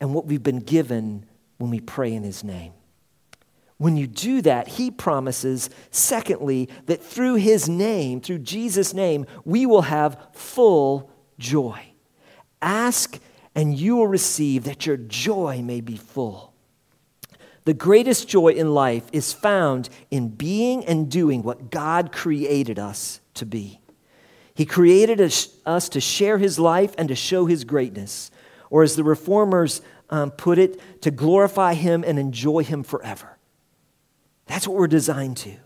and 0.00 0.14
what 0.14 0.26
we've 0.26 0.42
been 0.42 0.60
given 0.60 1.24
when 1.58 1.70
we 1.70 1.80
pray 1.80 2.12
in 2.12 2.22
His 2.22 2.44
name. 2.44 2.72
When 3.78 3.96
you 3.96 4.06
do 4.06 4.40
that, 4.42 4.68
He 4.68 4.90
promises, 4.90 5.68
secondly, 5.90 6.68
that 6.86 7.02
through 7.02 7.36
His 7.36 7.68
name, 7.68 8.20
through 8.20 8.38
Jesus' 8.38 8.94
name, 8.94 9.26
we 9.44 9.66
will 9.66 9.82
have 9.82 10.28
full 10.32 11.10
joy. 11.38 11.80
Ask 12.62 13.18
and 13.54 13.76
you 13.78 13.96
will 13.96 14.06
receive 14.06 14.64
that 14.64 14.86
your 14.86 14.96
joy 14.96 15.62
may 15.62 15.80
be 15.80 15.96
full. 15.96 16.52
The 17.64 17.74
greatest 17.74 18.28
joy 18.28 18.48
in 18.48 18.74
life 18.74 19.04
is 19.12 19.32
found 19.32 19.88
in 20.10 20.28
being 20.28 20.84
and 20.84 21.10
doing 21.10 21.42
what 21.42 21.70
God 21.70 22.12
created 22.12 22.78
us 22.78 23.20
to 23.34 23.44
be. 23.44 23.80
He 24.54 24.64
created 24.64 25.20
us 25.20 25.88
to 25.88 26.00
share 26.00 26.38
His 26.38 26.58
life 26.58 26.94
and 26.96 27.08
to 27.08 27.14
show 27.14 27.46
His 27.46 27.64
greatness 27.64 28.30
or 28.70 28.82
as 28.82 28.96
the 28.96 29.04
reformers 29.04 29.80
um, 30.10 30.30
put 30.30 30.58
it, 30.58 30.80
to 31.02 31.10
glorify 31.10 31.74
Him 31.74 32.04
and 32.06 32.18
enjoy 32.18 32.62
Him 32.62 32.82
forever. 32.82 33.36
That's 34.46 34.66
what 34.66 34.76
we're 34.76 34.86
designed 34.86 35.36
to. 35.38 35.56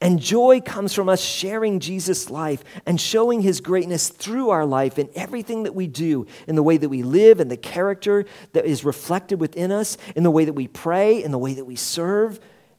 And 0.00 0.20
joy 0.20 0.60
comes 0.60 0.92
from 0.92 1.08
us 1.08 1.22
sharing 1.22 1.80
Jesus' 1.80 2.28
life 2.28 2.62
and 2.84 3.00
showing 3.00 3.40
his 3.40 3.60
greatness 3.60 4.08
through 4.08 4.50
our 4.50 4.66
life 4.66 4.98
in 4.98 5.08
everything 5.14 5.62
that 5.62 5.74
we 5.74 5.86
do, 5.86 6.26
in 6.46 6.56
the 6.56 6.62
way 6.62 6.76
that 6.76 6.88
we 6.88 7.02
live, 7.02 7.40
in 7.40 7.48
the 7.48 7.56
character 7.56 8.24
that 8.52 8.66
is 8.66 8.84
reflected 8.84 9.40
within 9.40 9.72
us, 9.72 9.96
in 10.14 10.22
the 10.22 10.30
way 10.30 10.44
that 10.44 10.52
we 10.52 10.68
pray, 10.68 11.22
in 11.22 11.30
the 11.30 11.38
way 11.38 11.54
that 11.54 11.64
we 11.64 11.76
serve, 11.76 12.38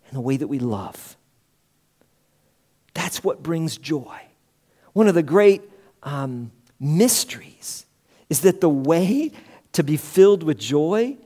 in 0.09 0.13
the 0.13 0.21
way 0.21 0.37
that 0.37 0.47
we 0.47 0.59
love. 0.59 1.17
That's 2.93 3.23
what 3.23 3.41
brings 3.41 3.77
joy. 3.77 4.21
One 4.93 5.07
of 5.07 5.15
the 5.15 5.23
great 5.23 5.63
um, 6.03 6.51
mysteries 6.79 7.85
is 8.29 8.41
that 8.41 8.61
the 8.61 8.69
way 8.69 9.31
to 9.75 9.83
be 9.83 9.97
filled 9.97 10.41
with 10.41 10.57
joy 10.57 11.17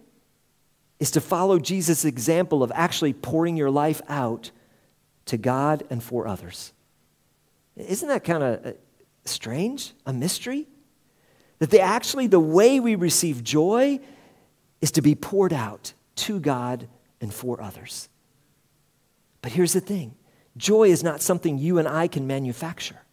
is 0.99 1.11
to 1.11 1.21
follow 1.21 1.59
Jesus' 1.59 2.03
example 2.03 2.63
of 2.63 2.71
actually 2.73 3.13
pouring 3.13 3.55
your 3.55 3.69
life 3.69 4.01
out 4.09 4.49
to 5.25 5.37
God 5.37 5.83
and 5.91 6.01
for 6.01 6.27
others. 6.27 6.73
Isn't 7.77 8.07
that 8.07 8.23
kind 8.23 8.41
of 8.41 8.65
uh, 8.65 8.71
strange? 9.23 9.93
A 10.07 10.11
mystery? 10.11 10.67
That 11.59 11.69
they 11.69 11.79
actually, 11.79 12.25
the 12.25 12.39
way 12.39 12.79
we 12.79 12.95
receive 12.95 13.43
joy 13.43 13.99
is 14.81 14.91
to 14.93 15.03
be 15.03 15.13
poured 15.13 15.53
out 15.53 15.93
to 16.15 16.39
God 16.39 16.87
and 17.21 17.31
for 17.31 17.61
others. 17.61 18.09
But 19.43 19.51
here's 19.51 19.73
the 19.73 19.79
thing 19.79 20.15
Joy 20.57 20.89
is 20.89 21.03
not 21.03 21.21
something 21.21 21.59
you 21.59 21.77
and 21.77 21.87
I 21.87 22.07
can 22.07 22.25
manufacture. 22.25 23.03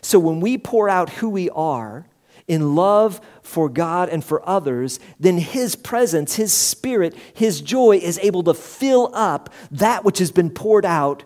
So 0.00 0.18
when 0.18 0.40
we 0.40 0.58
pour 0.58 0.88
out 0.88 1.10
who 1.10 1.28
we 1.28 1.48
are 1.50 2.06
in 2.46 2.74
love 2.74 3.20
for 3.42 3.68
God 3.68 4.08
and 4.08 4.24
for 4.24 4.46
others, 4.48 5.00
then 5.18 5.38
His 5.38 5.76
presence, 5.76 6.36
His 6.36 6.52
Spirit, 6.52 7.14
His 7.34 7.60
joy 7.60 7.96
is 7.96 8.18
able 8.18 8.42
to 8.44 8.54
fill 8.54 9.10
up 9.14 9.52
that 9.70 10.04
which 10.04 10.18
has 10.18 10.30
been 10.30 10.50
poured 10.50 10.84
out 10.84 11.24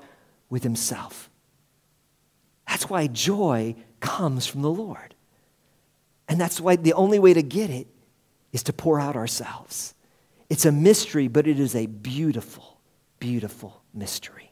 with 0.49 0.63
Himself. 0.63 1.31
That's 2.67 2.89
why 2.89 3.07
joy 3.07 3.75
comes 4.01 4.47
from 4.47 4.63
the 4.63 4.71
Lord. 4.71 5.15
And 6.29 6.41
that's 6.41 6.61
why 6.61 6.77
the 6.77 6.93
only 6.93 7.19
way 7.19 7.35
to 7.35 7.43
get 7.43 7.71
it 7.71 7.87
is 8.53 8.63
to 8.65 8.73
pour 8.73 9.01
out 9.01 9.17
ourselves. 9.17 9.95
It's 10.51 10.67
a 10.67 10.73
mystery, 10.73 11.29
but 11.29 11.47
it 11.47 11.59
is 11.59 11.75
a 11.75 11.87
beautiful, 11.87 12.79
beautiful 13.19 13.83
mystery. 13.93 14.48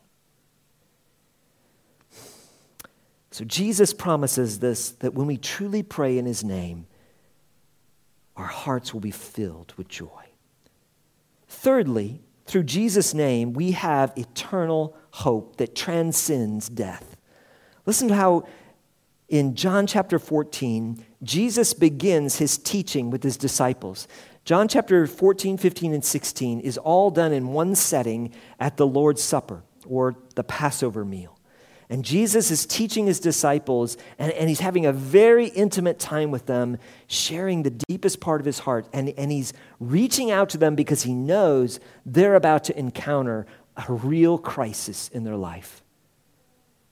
So 3.37 3.45
Jesus 3.45 3.93
promises 3.93 4.61
this 4.61 4.93
that 5.01 5.13
when 5.13 5.27
we 5.27 5.37
truly 5.37 5.83
pray 5.83 6.17
in 6.17 6.25
his 6.25 6.43
name, 6.43 6.87
our 8.35 8.47
hearts 8.47 8.95
will 8.95 9.03
be 9.03 9.11
filled 9.11 9.75
with 9.77 9.89
joy. 9.89 10.25
Thirdly, 11.47 12.23
through 12.47 12.63
Jesus' 12.63 13.13
name, 13.13 13.53
we 13.53 13.73
have 13.73 14.17
eternal 14.17 14.97
hope 15.11 15.57
that 15.57 15.75
transcends 15.75 16.71
death. 16.71 17.19
Listen 17.85 18.09
to 18.09 18.15
how 18.15 18.49
in 19.29 19.55
John 19.55 19.87
chapter 19.87 20.19
14, 20.19 21.05
Jesus 21.23 21.75
begins 21.75 22.39
his 22.39 22.57
teaching 22.57 23.11
with 23.11 23.23
his 23.23 23.37
disciples. 23.37 24.09
John 24.47 24.67
chapter 24.67 25.07
14, 25.07 25.59
15, 25.59 25.93
and 25.93 26.03
16 26.03 26.61
is 26.61 26.79
all 26.79 27.11
done 27.11 27.35
in 27.35 27.49
one 27.49 27.75
setting 27.75 28.33
at 28.59 28.79
the 28.79 28.87
Lord's 28.87 29.23
Supper 29.23 29.63
or 29.85 30.17
the 30.37 30.45
Passover 30.45 31.05
meal. 31.05 31.36
And 31.89 32.05
Jesus 32.05 32.51
is 32.51 32.67
teaching 32.67 33.07
his 33.07 33.21
disciples, 33.21 33.97
and, 34.19 34.33
and 34.33 34.49
he's 34.49 34.61
having 34.61 34.87
a 34.87 34.93
very 34.93 35.47
intimate 35.47 35.99
time 36.01 36.33
with 36.33 36.47
them, 36.47 36.79
sharing 37.07 37.63
the 37.63 37.71
deepest 37.71 38.19
part 38.21 38.41
of 38.41 38.45
his 38.47 38.59
heart. 38.59 38.89
And, 38.93 39.11
and 39.11 39.31
he's 39.31 39.53
reaching 39.79 40.31
out 40.31 40.49
to 40.51 40.59
them 40.59 40.75
because 40.75 41.03
he 41.03 41.15
knows 41.15 41.79
they're 42.05 42.35
about 42.35 42.65
to 42.65 42.79
encounter 42.79 43.47
a 43.77 43.93
real 43.93 44.37
crisis 44.37 45.09
in 45.13 45.23
their 45.23 45.37
life. 45.37 45.85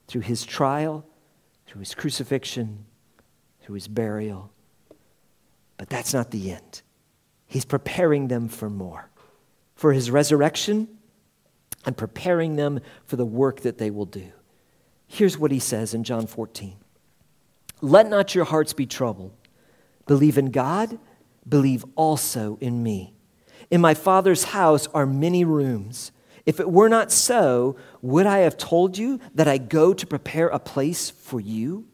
Through 0.07 0.21
his 0.21 0.45
trial, 0.45 1.05
through 1.65 1.79
his 1.79 1.93
crucifixion, 1.93 2.85
through 3.61 3.75
his 3.75 3.87
burial. 3.87 4.51
But 5.77 5.89
that's 5.89 6.13
not 6.13 6.31
the 6.31 6.51
end. 6.51 6.83
He's 7.47 7.65
preparing 7.65 8.27
them 8.29 8.47
for 8.47 8.69
more, 8.69 9.09
for 9.75 9.91
his 9.91 10.09
resurrection, 10.09 10.87
and 11.85 11.97
preparing 11.97 12.55
them 12.55 12.79
for 13.05 13.17
the 13.17 13.25
work 13.25 13.61
that 13.61 13.77
they 13.77 13.91
will 13.91 14.05
do. 14.05 14.31
Here's 15.07 15.37
what 15.37 15.51
he 15.51 15.59
says 15.59 15.93
in 15.93 16.03
John 16.03 16.27
14 16.27 16.75
Let 17.81 18.09
not 18.09 18.35
your 18.35 18.45
hearts 18.45 18.73
be 18.73 18.85
troubled. 18.85 19.33
Believe 20.07 20.37
in 20.37 20.51
God, 20.51 20.99
believe 21.47 21.83
also 21.95 22.57
in 22.61 22.83
me. 22.83 23.13
In 23.71 23.81
my 23.81 23.93
Father's 23.93 24.45
house 24.45 24.87
are 24.87 25.05
many 25.05 25.43
rooms. 25.43 26.11
If 26.45 26.59
it 26.59 26.69
were 26.69 26.89
not 26.89 27.11
so, 27.11 27.75
would 28.03 28.27
I 28.27 28.39
have 28.39 28.55
told 28.55 28.97
you 28.97 29.19
that 29.33 29.47
I 29.47 29.57
go 29.57 29.93
to 29.93 30.05
prepare 30.05 30.47
a 30.47 30.59
place 30.59 31.09
for 31.09 31.39
you? 31.39 31.87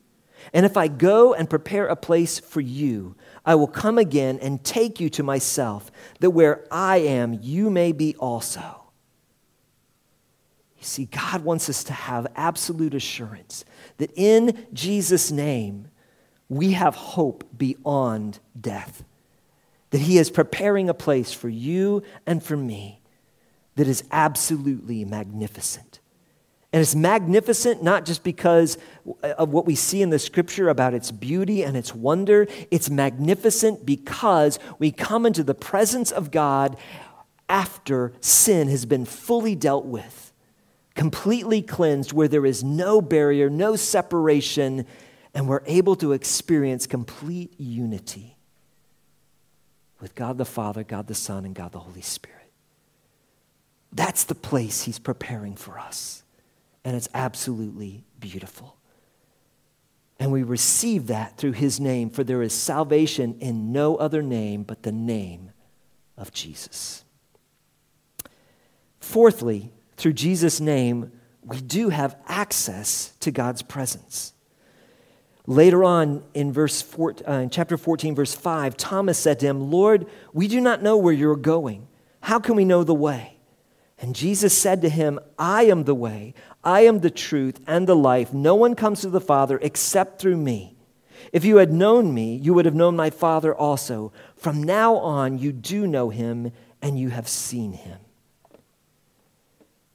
And 0.53 0.65
if 0.65 0.75
I 0.75 0.87
go 0.87 1.33
and 1.33 1.49
prepare 1.49 1.87
a 1.87 1.95
place 1.95 2.39
for 2.39 2.59
you, 2.59 3.15
I 3.45 3.55
will 3.55 3.67
come 3.67 3.97
again 3.97 4.39
and 4.41 4.63
take 4.63 4.99
you 4.99 5.09
to 5.11 5.23
myself, 5.23 5.91
that 6.19 6.31
where 6.31 6.65
I 6.69 6.97
am, 6.97 7.39
you 7.41 7.69
may 7.69 7.91
be 7.91 8.15
also. 8.17 8.80
You 10.81 10.85
see, 10.87 11.05
God 11.05 11.43
wants 11.43 11.69
us 11.69 11.83
to 11.85 11.93
have 11.93 12.25
absolute 12.35 12.95
assurance 12.95 13.63
that 13.97 14.11
in 14.15 14.65
Jesus' 14.73 15.31
name, 15.31 15.89
we 16.49 16.71
have 16.71 16.95
hope 16.95 17.45
beyond 17.55 18.39
death. 18.59 19.03
That 19.91 20.01
He 20.01 20.17
is 20.17 20.31
preparing 20.31 20.89
a 20.89 20.95
place 20.95 21.31
for 21.31 21.49
you 21.49 22.01
and 22.25 22.41
for 22.41 22.57
me 22.57 23.01
that 23.75 23.87
is 23.87 24.03
absolutely 24.11 25.05
magnificent. 25.05 25.99
And 26.73 26.81
it's 26.81 26.95
magnificent 26.95 27.83
not 27.83 28.05
just 28.05 28.23
because 28.23 28.79
of 29.21 29.49
what 29.49 29.67
we 29.67 29.75
see 29.75 30.01
in 30.01 30.09
the 30.09 30.17
scripture 30.17 30.69
about 30.69 30.95
its 30.95 31.11
beauty 31.11 31.63
and 31.63 31.77
its 31.77 31.93
wonder. 31.93 32.47
It's 32.71 32.89
magnificent 32.89 33.85
because 33.85 34.57
we 34.79 34.91
come 34.91 35.27
into 35.27 35.43
the 35.43 35.53
presence 35.53 36.11
of 36.11 36.31
God 36.31 36.75
after 37.47 38.13
sin 38.19 38.67
has 38.69 38.85
been 38.85 39.05
fully 39.05 39.53
dealt 39.53 39.85
with, 39.85 40.30
completely 40.95 41.61
cleansed, 41.61 42.13
where 42.13 42.27
there 42.27 42.45
is 42.45 42.63
no 42.63 43.01
barrier, 43.01 43.49
no 43.49 43.75
separation, 43.75 44.85
and 45.33 45.47
we're 45.47 45.63
able 45.65 45.95
to 45.97 46.13
experience 46.13 46.85
complete 46.87 47.53
unity 47.57 48.37
with 49.99 50.15
God 50.15 50.37
the 50.37 50.45
Father, 50.45 50.83
God 50.83 51.07
the 51.07 51.15
Son, 51.15 51.45
and 51.45 51.55
God 51.55 51.71
the 51.71 51.79
Holy 51.79 52.01
Spirit. 52.01 52.51
That's 53.93 54.23
the 54.23 54.35
place 54.35 54.83
He's 54.83 54.99
preparing 54.99 55.55
for 55.55 55.77
us. 55.77 56.23
And 56.83 56.95
it's 56.95 57.09
absolutely 57.13 58.03
beautiful. 58.19 58.77
And 60.19 60.31
we 60.31 60.43
receive 60.43 61.07
that 61.07 61.37
through 61.37 61.53
His 61.53 61.79
name, 61.79 62.09
for 62.09 62.23
there 62.23 62.41
is 62.41 62.53
salvation 62.53 63.37
in 63.39 63.71
no 63.71 63.95
other 63.95 64.21
name 64.21 64.63
but 64.63 64.83
the 64.83 64.91
name 64.91 65.51
of 66.17 66.31
Jesus. 66.31 67.03
Fourthly, 68.99 69.71
through 70.01 70.13
Jesus' 70.13 70.59
name, 70.59 71.11
we 71.43 71.61
do 71.61 71.89
have 71.89 72.15
access 72.27 73.13
to 73.19 73.29
God's 73.29 73.61
presence. 73.61 74.33
Later 75.45 75.83
on 75.83 76.23
in 76.33 76.51
verse 76.51 76.81
four, 76.81 77.13
uh, 77.27 77.33
in 77.33 77.51
chapter 77.51 77.77
14, 77.77 78.15
verse 78.15 78.33
5, 78.33 78.75
Thomas 78.77 79.19
said 79.19 79.39
to 79.39 79.45
him, 79.45 79.69
Lord, 79.69 80.07
we 80.33 80.47
do 80.47 80.59
not 80.59 80.81
know 80.81 80.97
where 80.97 81.13
you're 81.13 81.35
going. 81.35 81.87
How 82.21 82.39
can 82.39 82.55
we 82.55 82.65
know 82.65 82.83
the 82.83 82.95
way? 82.95 83.37
And 83.99 84.15
Jesus 84.15 84.57
said 84.57 84.81
to 84.81 84.89
him, 84.89 85.19
I 85.37 85.63
am 85.65 85.83
the 85.83 85.93
way, 85.93 86.33
I 86.63 86.81
am 86.81 87.01
the 87.01 87.11
truth 87.11 87.59
and 87.67 87.87
the 87.87 87.95
life. 87.95 88.33
No 88.33 88.55
one 88.55 88.73
comes 88.73 89.01
to 89.01 89.09
the 89.09 89.21
Father 89.21 89.59
except 89.61 90.19
through 90.19 90.37
me. 90.37 90.75
If 91.31 91.45
you 91.45 91.57
had 91.57 91.71
known 91.71 92.11
me, 92.11 92.35
you 92.35 92.55
would 92.55 92.65
have 92.65 92.73
known 92.73 92.95
my 92.95 93.11
Father 93.11 93.53
also. 93.53 94.11
From 94.35 94.63
now 94.63 94.95
on, 94.95 95.37
you 95.37 95.51
do 95.51 95.85
know 95.85 96.09
him 96.09 96.51
and 96.81 96.99
you 96.99 97.09
have 97.09 97.27
seen 97.27 97.73
him. 97.73 97.99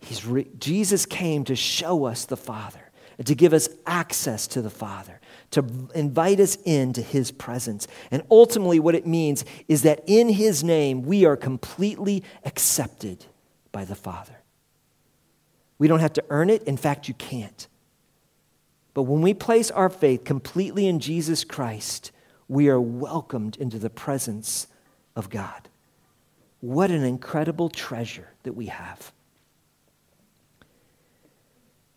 He's 0.06 0.24
re- 0.24 0.48
Jesus 0.58 1.04
came 1.06 1.44
to 1.44 1.56
show 1.56 2.04
us 2.04 2.24
the 2.24 2.36
Father 2.36 2.86
to 3.24 3.34
give 3.34 3.52
us 3.52 3.68
access 3.86 4.46
to 4.48 4.62
the 4.62 4.70
Father, 4.70 5.20
to 5.52 5.64
invite 5.94 6.38
us 6.38 6.56
into 6.64 7.00
his 7.00 7.30
presence. 7.30 7.88
And 8.10 8.22
ultimately, 8.30 8.78
what 8.78 8.94
it 8.94 9.06
means 9.06 9.44
is 9.68 9.82
that 9.82 10.02
in 10.06 10.28
his 10.28 10.62
name, 10.62 11.02
we 11.02 11.24
are 11.24 11.36
completely 11.36 12.22
accepted 12.44 13.24
by 13.72 13.84
the 13.84 13.94
Father. 13.94 14.36
We 15.78 15.88
don't 15.88 16.00
have 16.00 16.12
to 16.14 16.24
earn 16.28 16.50
it. 16.50 16.62
In 16.64 16.76
fact, 16.76 17.08
you 17.08 17.14
can't. 17.14 17.66
But 18.92 19.04
when 19.04 19.22
we 19.22 19.34
place 19.34 19.70
our 19.70 19.90
faith 19.90 20.24
completely 20.24 20.86
in 20.86 21.00
Jesus 21.00 21.44
Christ, 21.44 22.12
we 22.48 22.68
are 22.68 22.80
welcomed 22.80 23.56
into 23.56 23.78
the 23.78 23.90
presence 23.90 24.66
of 25.14 25.30
God. 25.30 25.68
What 26.60 26.90
an 26.90 27.02
incredible 27.02 27.68
treasure 27.68 28.28
that 28.42 28.54
we 28.54 28.66
have. 28.66 29.12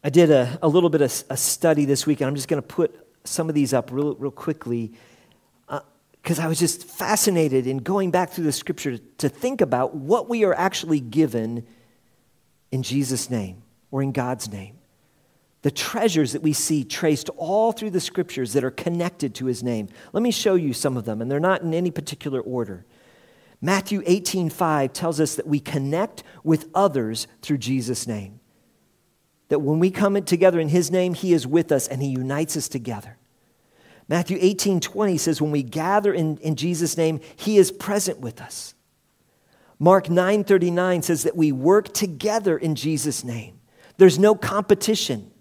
I 0.03 0.09
did 0.09 0.31
a, 0.31 0.57
a 0.61 0.67
little 0.67 0.89
bit 0.89 1.01
of 1.01 1.23
a 1.29 1.37
study 1.37 1.85
this 1.85 2.05
week, 2.05 2.21
and 2.21 2.27
I'm 2.27 2.35
just 2.35 2.47
going 2.47 2.61
to 2.61 2.67
put 2.67 2.95
some 3.25 3.49
of 3.49 3.55
these 3.55 3.73
up 3.73 3.91
real, 3.91 4.15
real 4.15 4.31
quickly 4.31 4.93
uh, 5.67 5.81
because 6.21 6.39
I 6.39 6.47
was 6.47 6.57
just 6.57 6.85
fascinated 6.85 7.67
in 7.67 7.79
going 7.79 8.11
back 8.11 8.31
through 8.31 8.45
the 8.45 8.51
scripture 8.51 8.97
to 9.17 9.29
think 9.29 9.59
about 9.61 9.95
what 9.95 10.29
we 10.29 10.45
are 10.45 10.53
actually 10.53 11.01
given 11.01 11.65
in 12.71 12.81
Jesus' 12.83 13.29
name 13.29 13.61
or 13.91 14.01
in 14.01 14.13
God's 14.13 14.49
name. 14.49 14.77
The 15.63 15.71
treasures 15.71 16.31
that 16.31 16.41
we 16.41 16.53
see 16.53 16.85
traced 16.85 17.29
all 17.35 17.73
through 17.73 17.89
the 17.89 17.99
scriptures 17.99 18.53
that 18.53 18.63
are 18.63 18.71
connected 18.71 19.35
to 19.35 19.45
his 19.45 19.61
name. 19.61 19.89
Let 20.13 20.23
me 20.23 20.31
show 20.31 20.55
you 20.55 20.71
some 20.71 20.95
of 20.95 21.03
them, 21.03 21.21
and 21.21 21.29
they're 21.29 21.41
not 21.41 21.61
in 21.61 21.73
any 21.73 21.91
particular 21.91 22.39
order. 22.39 22.85
Matthew 23.61 24.01
18:5 24.05 24.93
tells 24.93 25.19
us 25.19 25.35
that 25.35 25.45
we 25.45 25.59
connect 25.59 26.23
with 26.45 26.69
others 26.73 27.27
through 27.41 27.57
Jesus' 27.57 28.07
name. 28.07 28.38
That 29.49 29.59
when 29.59 29.79
we 29.79 29.91
come 29.91 30.21
together 30.23 30.59
in 30.59 30.69
his 30.69 30.89
name, 30.89 31.13
he 31.13 31.33
is 31.33 31.45
with 31.45 31.71
us 31.71 31.87
and 31.87 32.01
he 32.01 32.09
unites 32.09 32.55
us 32.55 32.67
together. 32.67 33.17
Matthew 34.07 34.37
18 34.41 34.79
20 34.79 35.17
says, 35.17 35.41
when 35.41 35.51
we 35.51 35.61
gather 35.61 36.13
in, 36.13 36.37
in 36.37 36.55
Jesus' 36.55 36.97
name, 36.97 37.19
he 37.35 37.57
is 37.57 37.71
present 37.71 38.19
with 38.19 38.41
us. 38.41 38.73
Mark 39.77 40.09
9 40.09 40.43
39 40.43 41.01
says 41.03 41.23
that 41.23 41.35
we 41.35 41.51
work 41.51 41.93
together 41.93 42.57
in 42.57 42.75
Jesus' 42.75 43.23
name. 43.23 43.59
There's 43.97 44.19
no 44.19 44.35
competition 44.35 45.31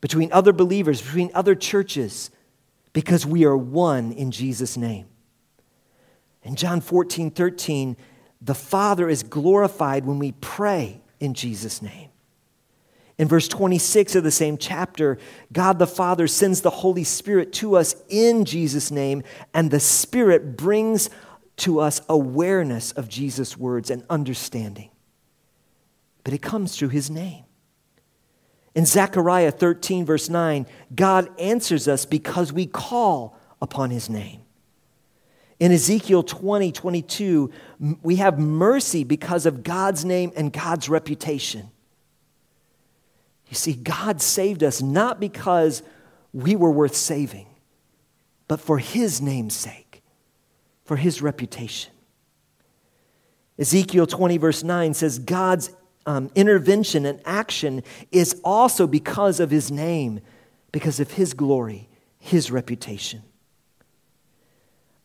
between 0.00 0.32
other 0.32 0.52
believers, 0.52 1.00
between 1.00 1.30
other 1.34 1.54
churches, 1.54 2.30
because 2.92 3.24
we 3.24 3.44
are 3.44 3.56
one 3.56 4.12
in 4.12 4.30
Jesus' 4.30 4.76
name. 4.76 5.06
In 6.42 6.54
John 6.56 6.80
14 6.80 7.30
13, 7.30 7.96
the 8.40 8.54
Father 8.54 9.08
is 9.08 9.22
glorified 9.22 10.04
when 10.04 10.18
we 10.18 10.32
pray 10.32 11.00
in 11.20 11.34
Jesus' 11.34 11.80
name. 11.80 12.10
In 13.18 13.28
verse 13.28 13.48
26 13.48 14.14
of 14.14 14.24
the 14.24 14.30
same 14.30 14.58
chapter, 14.58 15.18
God 15.52 15.78
the 15.78 15.86
Father 15.86 16.26
sends 16.26 16.60
the 16.60 16.70
Holy 16.70 17.04
Spirit 17.04 17.52
to 17.54 17.76
us 17.76 17.94
in 18.08 18.44
Jesus' 18.44 18.90
name, 18.90 19.22
and 19.54 19.70
the 19.70 19.80
Spirit 19.80 20.56
brings 20.56 21.08
to 21.58 21.80
us 21.80 22.02
awareness 22.08 22.92
of 22.92 23.08
Jesus' 23.08 23.56
words 23.56 23.90
and 23.90 24.04
understanding. 24.10 24.90
But 26.24 26.34
it 26.34 26.42
comes 26.42 26.76
through 26.76 26.90
his 26.90 27.08
name. 27.08 27.44
In 28.74 28.84
Zechariah 28.84 29.52
13, 29.52 30.04
verse 30.04 30.28
9, 30.28 30.66
God 30.94 31.30
answers 31.40 31.88
us 31.88 32.04
because 32.04 32.52
we 32.52 32.66
call 32.66 33.38
upon 33.62 33.88
his 33.88 34.10
name. 34.10 34.42
In 35.58 35.72
Ezekiel 35.72 36.22
20, 36.22 36.70
22, 36.72 37.50
we 38.02 38.16
have 38.16 38.38
mercy 38.38 39.04
because 39.04 39.46
of 39.46 39.62
God's 39.62 40.04
name 40.04 40.30
and 40.36 40.52
God's 40.52 40.90
reputation. 40.90 41.70
You 43.48 43.54
see, 43.54 43.74
God 43.74 44.20
saved 44.20 44.62
us 44.62 44.82
not 44.82 45.20
because 45.20 45.82
we 46.32 46.56
were 46.56 46.70
worth 46.70 46.96
saving, 46.96 47.46
but 48.48 48.60
for 48.60 48.78
His 48.78 49.20
name's 49.20 49.54
sake, 49.54 50.02
for 50.84 50.96
His 50.96 51.22
reputation. 51.22 51.92
Ezekiel 53.58 54.06
20, 54.06 54.36
verse 54.36 54.62
9 54.62 54.94
says, 54.94 55.18
God's 55.18 55.70
um, 56.04 56.30
intervention 56.34 57.06
and 57.06 57.20
action 57.24 57.82
is 58.12 58.40
also 58.44 58.86
because 58.86 59.40
of 59.40 59.50
His 59.50 59.70
name, 59.70 60.20
because 60.72 61.00
of 61.00 61.12
His 61.12 61.32
glory, 61.32 61.88
His 62.18 62.50
reputation. 62.50 63.22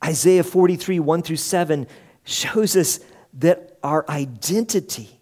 Isaiah 0.03 0.43
43, 0.43 0.99
1 0.99 1.21
through 1.21 1.35
7 1.35 1.87
shows 2.23 2.75
us 2.75 2.99
that 3.35 3.77
our 3.83 4.03
identity, 4.09 5.21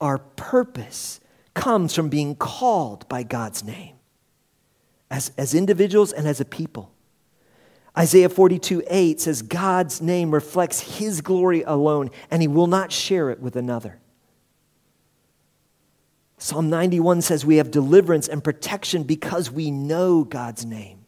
our 0.00 0.18
purpose, 0.18 1.19
comes 1.60 1.94
from 1.94 2.08
being 2.08 2.34
called 2.34 3.06
by 3.06 3.22
God's 3.22 3.62
name 3.62 3.96
as, 5.10 5.30
as 5.36 5.54
individuals 5.54 6.10
and 6.10 6.26
as 6.26 6.40
a 6.40 6.44
people. 6.46 6.90
Isaiah 7.98 8.30
42, 8.30 8.82
8 8.88 9.20
says, 9.20 9.42
God's 9.42 10.00
name 10.00 10.30
reflects 10.30 10.98
his 10.98 11.20
glory 11.20 11.62
alone, 11.62 12.10
and 12.30 12.40
he 12.40 12.48
will 12.48 12.66
not 12.66 12.90
share 12.90 13.28
it 13.28 13.40
with 13.40 13.56
another. 13.56 14.00
Psalm 16.38 16.70
91 16.70 17.20
says 17.20 17.44
we 17.44 17.56
have 17.56 17.70
deliverance 17.70 18.26
and 18.26 18.42
protection 18.42 19.02
because 19.02 19.50
we 19.50 19.70
know 19.70 20.24
God's 20.24 20.64
name. 20.64 21.04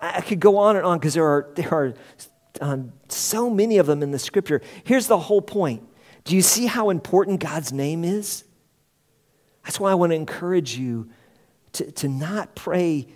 I 0.00 0.22
could 0.22 0.40
go 0.40 0.56
on 0.56 0.76
and 0.76 0.86
on 0.86 0.98
because 0.98 1.12
there 1.12 1.26
are, 1.26 1.52
there 1.56 1.74
are 1.74 1.94
um, 2.62 2.94
so 3.08 3.50
many 3.50 3.76
of 3.76 3.86
them 3.86 4.02
in 4.02 4.10
the 4.10 4.18
scripture. 4.18 4.62
Here's 4.84 5.06
the 5.08 5.18
whole 5.18 5.42
point 5.42 5.86
Do 6.24 6.34
you 6.34 6.40
see 6.40 6.64
how 6.64 6.88
important 6.88 7.40
God's 7.40 7.74
name 7.74 8.04
is? 8.04 8.44
That's 9.64 9.78
why 9.78 9.90
I 9.90 9.94
want 9.94 10.10
to 10.10 10.16
encourage 10.16 10.76
you 10.76 11.08
to, 11.72 11.90
to 11.92 12.08
not 12.08 12.54
pray 12.54 13.06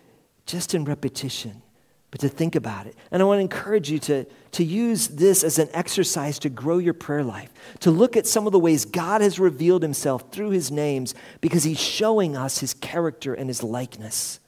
just 0.46 0.74
in 0.74 0.84
repetition, 0.84 1.62
but 2.10 2.20
to 2.20 2.28
think 2.28 2.54
about 2.54 2.86
it. 2.86 2.96
And 3.10 3.22
I 3.22 3.24
want 3.24 3.38
to 3.38 3.42
encourage 3.42 3.90
you 3.90 3.98
to, 4.00 4.24
to 4.52 4.64
use 4.64 5.08
this 5.08 5.42
as 5.42 5.58
an 5.58 5.68
exercise 5.72 6.38
to 6.40 6.48
grow 6.48 6.78
your 6.78 6.94
prayer 6.94 7.24
life, 7.24 7.52
to 7.80 7.90
look 7.90 8.16
at 8.16 8.26
some 8.26 8.46
of 8.46 8.52
the 8.52 8.58
ways 8.58 8.84
God 8.84 9.20
has 9.20 9.38
revealed 9.38 9.82
himself 9.82 10.30
through 10.30 10.50
his 10.50 10.70
names 10.70 11.14
because 11.40 11.64
he's 11.64 11.80
showing 11.80 12.36
us 12.36 12.58
his 12.58 12.74
character 12.74 13.34
and 13.34 13.48
his 13.48 13.62
likeness. 13.62 14.38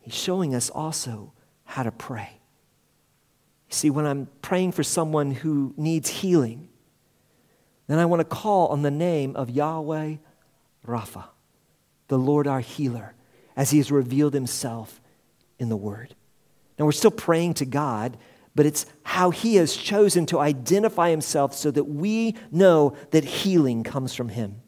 He's 0.00 0.14
showing 0.14 0.54
us 0.54 0.70
also 0.70 1.32
how 1.64 1.82
to 1.82 1.90
pray. 1.90 2.40
You 3.70 3.74
see, 3.74 3.90
when 3.90 4.06
I'm 4.06 4.28
praying 4.42 4.72
for 4.72 4.82
someone 4.82 5.32
who 5.32 5.72
needs 5.76 6.08
healing, 6.08 6.68
then 7.86 7.98
I 7.98 8.04
want 8.04 8.20
to 8.20 8.24
call 8.24 8.68
on 8.68 8.82
the 8.82 8.90
name 8.90 9.34
of 9.34 9.50
Yahweh 9.50 10.16
Rapha, 10.86 11.24
the 12.08 12.18
Lord 12.18 12.46
our 12.46 12.60
healer, 12.60 13.14
as 13.56 13.70
he 13.70 13.78
has 13.78 13.90
revealed 13.90 14.34
himself 14.34 15.00
in 15.58 15.68
the 15.68 15.76
Word. 15.76 16.14
Now, 16.78 16.84
we're 16.84 16.92
still 16.92 17.10
praying 17.10 17.54
to 17.54 17.64
God, 17.64 18.16
but 18.54 18.66
it's 18.66 18.86
how 19.02 19.30
he 19.30 19.56
has 19.56 19.76
chosen 19.76 20.26
to 20.26 20.38
identify 20.38 21.10
himself 21.10 21.54
so 21.54 21.70
that 21.70 21.84
we 21.84 22.36
know 22.50 22.96
that 23.10 23.24
healing 23.24 23.84
comes 23.84 24.14
from 24.14 24.28
him. 24.28 24.60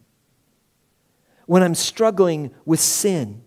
When 1.47 1.63
I'm 1.63 1.75
struggling 1.75 2.53
with 2.65 2.81
sin, 2.81 3.43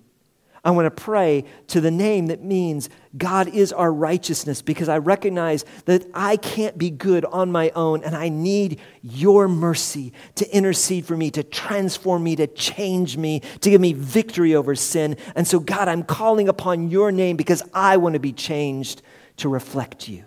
I 0.63 0.71
want 0.71 0.85
to 0.85 1.03
pray 1.03 1.45
to 1.67 1.79
the 1.79 1.91
name 1.91 2.27
that 2.27 2.43
means 2.43 2.89
God 3.17 3.47
is 3.47 3.71
our 3.71 3.91
righteousness 3.91 4.61
because 4.61 4.89
I 4.89 4.97
recognize 4.97 5.63
that 5.85 6.05
I 6.13 6.35
can't 6.37 6.77
be 6.77 6.89
good 6.89 7.23
on 7.25 7.51
my 7.51 7.71
own 7.75 8.03
and 8.03 8.15
I 8.15 8.29
need 8.29 8.79
your 9.01 9.47
mercy 9.47 10.11
to 10.35 10.55
intercede 10.55 11.05
for 11.05 11.15
me, 11.15 11.31
to 11.31 11.43
transform 11.43 12.23
me, 12.23 12.35
to 12.35 12.47
change 12.47 13.15
me, 13.15 13.39
to 13.61 13.69
give 13.69 13.79
me 13.79 13.93
victory 13.93 14.53
over 14.53 14.75
sin. 14.75 15.15
And 15.35 15.47
so, 15.47 15.59
God, 15.59 15.87
I'm 15.87 16.03
calling 16.03 16.49
upon 16.49 16.89
your 16.89 17.11
name 17.11 17.37
because 17.37 17.63
I 17.73 17.97
want 17.97 18.13
to 18.13 18.19
be 18.19 18.33
changed 18.33 19.01
to 19.37 19.47
reflect 19.47 20.09
you. 20.09 20.25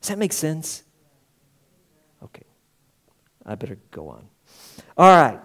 Does 0.00 0.08
that 0.08 0.18
make 0.18 0.32
sense? 0.32 0.82
Okay. 2.22 2.44
I 3.46 3.54
better 3.54 3.78
go 3.92 4.08
on. 4.08 4.28
All 4.98 5.08
right. 5.08 5.40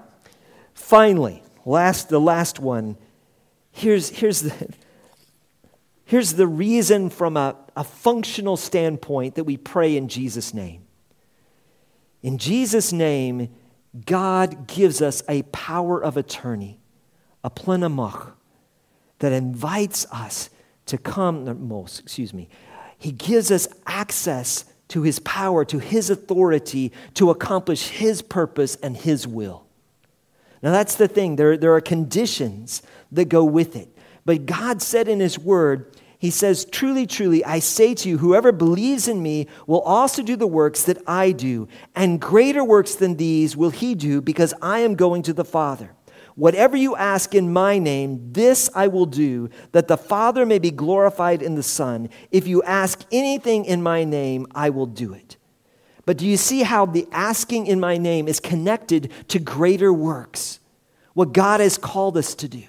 Finally, 0.74 1.44
last 1.66 2.10
the 2.10 2.20
last 2.20 2.60
one 2.60 2.98
here's, 3.72 4.10
here's, 4.10 4.42
the, 4.42 4.70
here's 6.06 6.34
the 6.34 6.48
reason 6.48 7.10
from 7.10 7.38
a, 7.38 7.56
a 7.76 7.84
functional 7.84 8.58
standpoint 8.58 9.36
that 9.36 9.44
we 9.44 9.58
pray 9.58 9.96
in 9.96 10.08
Jesus' 10.08 10.54
name. 10.54 10.84
In 12.22 12.38
Jesus' 12.38 12.92
name, 12.92 13.50
God 14.06 14.68
gives 14.68 15.02
us 15.02 15.24
a 15.28 15.44
power 15.44 16.04
of 16.04 16.18
attorney, 16.18 16.80
a 17.44 17.50
plná 17.50 17.92
moc, 17.92 18.38
that 19.20 19.32
invites 19.32 20.06
us 20.12 20.50
to 20.86 20.98
come, 20.98 21.68
most, 21.68 22.00
excuse 22.00 22.34
me, 22.34 22.50
he 22.98 23.12
gives 23.12 23.52
us 23.52 23.68
access 23.88 24.66
to 24.90 25.04
his 25.04 25.20
power, 25.20 25.64
to 25.64 25.80
his 25.80 26.10
authority 26.10 26.92
to 27.14 27.30
accomplish 27.30 27.88
his 27.88 28.22
purpose 28.22 28.76
and 28.78 28.98
his 28.98 29.26
will. 29.26 29.66
Now, 30.62 30.72
that's 30.72 30.96
the 30.96 31.08
thing. 31.08 31.38
There, 31.38 31.56
there 31.56 31.74
are 31.74 31.82
conditions 31.82 32.82
that 33.12 33.30
go 33.30 33.44
with 33.44 33.76
it. 33.76 33.96
But 34.26 34.46
God 34.46 34.82
said 34.82 35.08
in 35.08 35.20
His 35.20 35.40
Word, 35.40 35.96
He 36.18 36.30
says, 36.30 36.66
Truly, 36.66 37.08
truly, 37.08 37.44
I 37.44 37.60
say 37.60 37.94
to 37.96 38.10
you, 38.10 38.18
whoever 38.18 38.52
believes 38.52 39.08
in 39.08 39.24
me 39.24 39.48
will 39.68 39.82
also 39.82 40.22
do 40.22 40.36
the 40.36 40.48
works 40.48 40.84
that 40.84 40.98
I 41.08 41.32
do, 41.32 41.68
and 41.96 42.22
greater 42.22 42.64
works 42.64 42.96
than 42.96 43.16
these 43.16 43.56
will 43.58 43.72
he 43.72 43.96
do, 43.96 44.22
because 44.22 44.54
I 44.62 44.80
am 44.80 44.96
going 44.96 45.24
to 45.24 45.34
the 45.34 45.46
Father. 45.46 45.96
Whatever 46.40 46.78
you 46.78 46.96
ask 46.96 47.36
in 47.36 47.52
my 47.52 47.80
name, 47.80 48.32
this 48.32 48.70
I 48.74 48.88
will 48.88 49.06
do, 49.06 49.50
that 49.74 49.90
the 49.90 49.98
Father 49.98 50.46
may 50.46 50.58
be 50.58 50.72
glorified 50.72 51.42
in 51.42 51.56
the 51.56 51.64
Son. 51.64 52.08
If 52.32 52.48
you 52.48 52.64
ask 52.64 53.04
anything 53.12 53.66
in 53.66 53.84
my 53.84 54.06
name, 54.06 54.48
I 54.56 54.70
will 54.70 54.86
do 54.86 55.12
it. 55.12 55.36
But 56.06 56.16
do 56.16 56.26
you 56.26 56.38
see 56.38 56.64
how 56.64 56.86
the 56.86 57.08
asking 57.12 57.68
in 57.68 57.82
my 57.82 57.98
name 57.98 58.30
is 58.30 58.40
connected 58.40 59.12
to 59.28 59.38
greater 59.38 59.92
works? 59.92 60.62
What 61.14 61.34
God 61.34 61.60
has 61.60 61.78
called 61.78 62.16
us 62.16 62.34
to 62.36 62.48
do. 62.48 62.64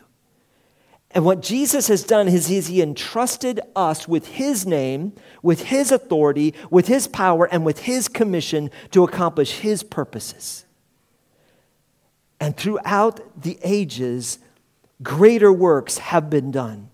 And 1.12 1.25
what 1.25 1.42
Jesus 1.42 1.88
has 1.88 2.05
done 2.05 2.29
is, 2.29 2.46
he 2.46 2.81
entrusted 2.81 3.61
us 3.75 4.07
with 4.07 4.29
his 4.29 4.64
name, 4.64 5.12
with 5.42 5.64
his 5.64 5.90
authority, 5.90 6.55
with 6.70 6.87
his 6.87 7.09
power, 7.09 7.46
and 7.46 7.64
with 7.64 7.81
his 7.81 8.07
commission 8.07 8.70
to 8.92 9.03
accomplish 9.03 9.59
his 9.59 9.83
purposes. 9.83 10.64
And 12.38 12.57
throughout 12.57 13.42
the 13.42 13.59
ages, 13.62 14.38
greater 15.03 15.53
works 15.53 15.99
have 15.99 16.31
been 16.31 16.53
done. 16.53 16.90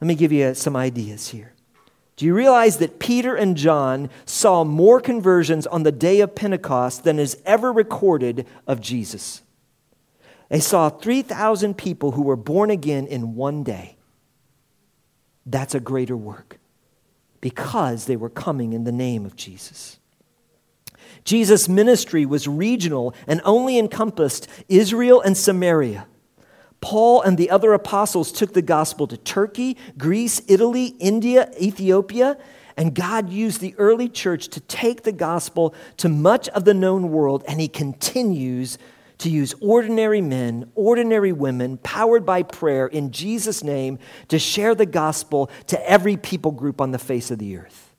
Let 0.00 0.06
me 0.06 0.14
give 0.14 0.32
you 0.32 0.54
some 0.54 0.76
ideas 0.76 1.28
here. 1.28 1.52
Do 2.16 2.26
you 2.26 2.34
realize 2.34 2.76
that 2.76 3.00
Peter 3.00 3.34
and 3.34 3.56
John 3.56 4.10
saw 4.26 4.62
more 4.62 5.00
conversions 5.00 5.66
on 5.66 5.82
the 5.82 5.92
day 5.92 6.20
of 6.20 6.36
Pentecost 6.36 7.02
than 7.02 7.18
is 7.18 7.36
ever 7.44 7.72
recorded 7.72 8.46
of 8.66 8.80
Jesus? 8.80 9.42
They 10.52 10.60
saw 10.60 10.90
3,000 10.90 11.78
people 11.78 12.10
who 12.10 12.20
were 12.20 12.36
born 12.36 12.68
again 12.68 13.06
in 13.06 13.36
one 13.36 13.62
day. 13.62 13.96
That's 15.46 15.74
a 15.74 15.80
greater 15.80 16.14
work 16.14 16.58
because 17.40 18.04
they 18.04 18.16
were 18.16 18.28
coming 18.28 18.74
in 18.74 18.84
the 18.84 18.92
name 18.92 19.24
of 19.24 19.34
Jesus. 19.34 19.98
Jesus' 21.24 21.70
ministry 21.70 22.26
was 22.26 22.46
regional 22.46 23.14
and 23.26 23.40
only 23.46 23.78
encompassed 23.78 24.46
Israel 24.68 25.22
and 25.22 25.38
Samaria. 25.38 26.06
Paul 26.82 27.22
and 27.22 27.38
the 27.38 27.48
other 27.48 27.72
apostles 27.72 28.30
took 28.30 28.52
the 28.52 28.60
gospel 28.60 29.06
to 29.06 29.16
Turkey, 29.16 29.78
Greece, 29.96 30.42
Italy, 30.48 30.88
India, 31.00 31.50
Ethiopia, 31.58 32.36
and 32.76 32.94
God 32.94 33.30
used 33.30 33.62
the 33.62 33.74
early 33.78 34.10
church 34.10 34.48
to 34.48 34.60
take 34.60 35.04
the 35.04 35.12
gospel 35.12 35.74
to 35.96 36.10
much 36.10 36.50
of 36.50 36.66
the 36.66 36.74
known 36.74 37.10
world, 37.10 37.42
and 37.48 37.58
He 37.58 37.68
continues 37.68 38.76
to 39.22 39.30
use 39.30 39.54
ordinary 39.60 40.20
men, 40.20 40.70
ordinary 40.74 41.32
women, 41.32 41.78
powered 41.78 42.26
by 42.26 42.42
prayer 42.42 42.86
in 42.88 43.12
Jesus' 43.12 43.62
name 43.62 43.98
to 44.28 44.38
share 44.38 44.74
the 44.74 44.86
gospel 44.86 45.48
to 45.68 45.88
every 45.88 46.16
people 46.16 46.50
group 46.50 46.80
on 46.80 46.90
the 46.90 46.98
face 46.98 47.30
of 47.30 47.38
the 47.38 47.56
earth. 47.56 47.94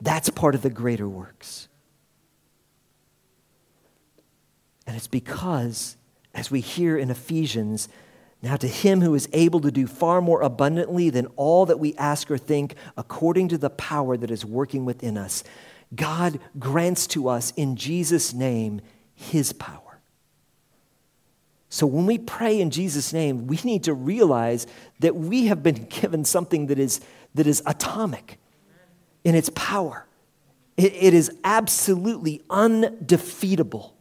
That's 0.00 0.28
part 0.30 0.54
of 0.54 0.62
the 0.62 0.70
greater 0.70 1.08
works. 1.08 1.68
And 4.86 4.96
it's 4.96 5.06
because 5.06 5.96
as 6.34 6.50
we 6.50 6.60
hear 6.60 6.98
in 6.98 7.10
Ephesians, 7.10 7.88
now 8.42 8.56
to 8.56 8.68
him 8.68 9.00
who 9.00 9.14
is 9.14 9.28
able 9.32 9.60
to 9.60 9.70
do 9.70 9.86
far 9.86 10.20
more 10.20 10.42
abundantly 10.42 11.10
than 11.10 11.26
all 11.36 11.66
that 11.66 11.78
we 11.78 11.94
ask 11.96 12.30
or 12.30 12.38
think, 12.38 12.74
according 12.96 13.48
to 13.48 13.58
the 13.58 13.70
power 13.70 14.16
that 14.16 14.30
is 14.30 14.44
working 14.44 14.84
within 14.84 15.16
us, 15.16 15.44
God 15.94 16.40
grants 16.58 17.06
to 17.08 17.28
us 17.28 17.52
in 17.56 17.76
Jesus' 17.76 18.32
name 18.34 18.80
his 19.14 19.52
power. 19.52 19.87
So 21.70 21.86
when 21.86 22.06
we 22.06 22.18
pray 22.18 22.60
in 22.60 22.70
Jesus' 22.70 23.12
name, 23.12 23.46
we 23.46 23.58
need 23.62 23.84
to 23.84 23.94
realize 23.94 24.66
that 25.00 25.16
we 25.16 25.46
have 25.46 25.62
been 25.62 25.84
given 25.90 26.24
something 26.24 26.66
that 26.66 26.78
is, 26.78 27.00
that 27.34 27.46
is 27.46 27.62
atomic 27.66 28.38
in 29.24 29.34
its 29.34 29.50
power. 29.54 30.06
it, 30.76 30.94
it 30.94 31.14
is 31.14 31.30
absolutely 31.44 32.42
undefeatable 32.48 33.94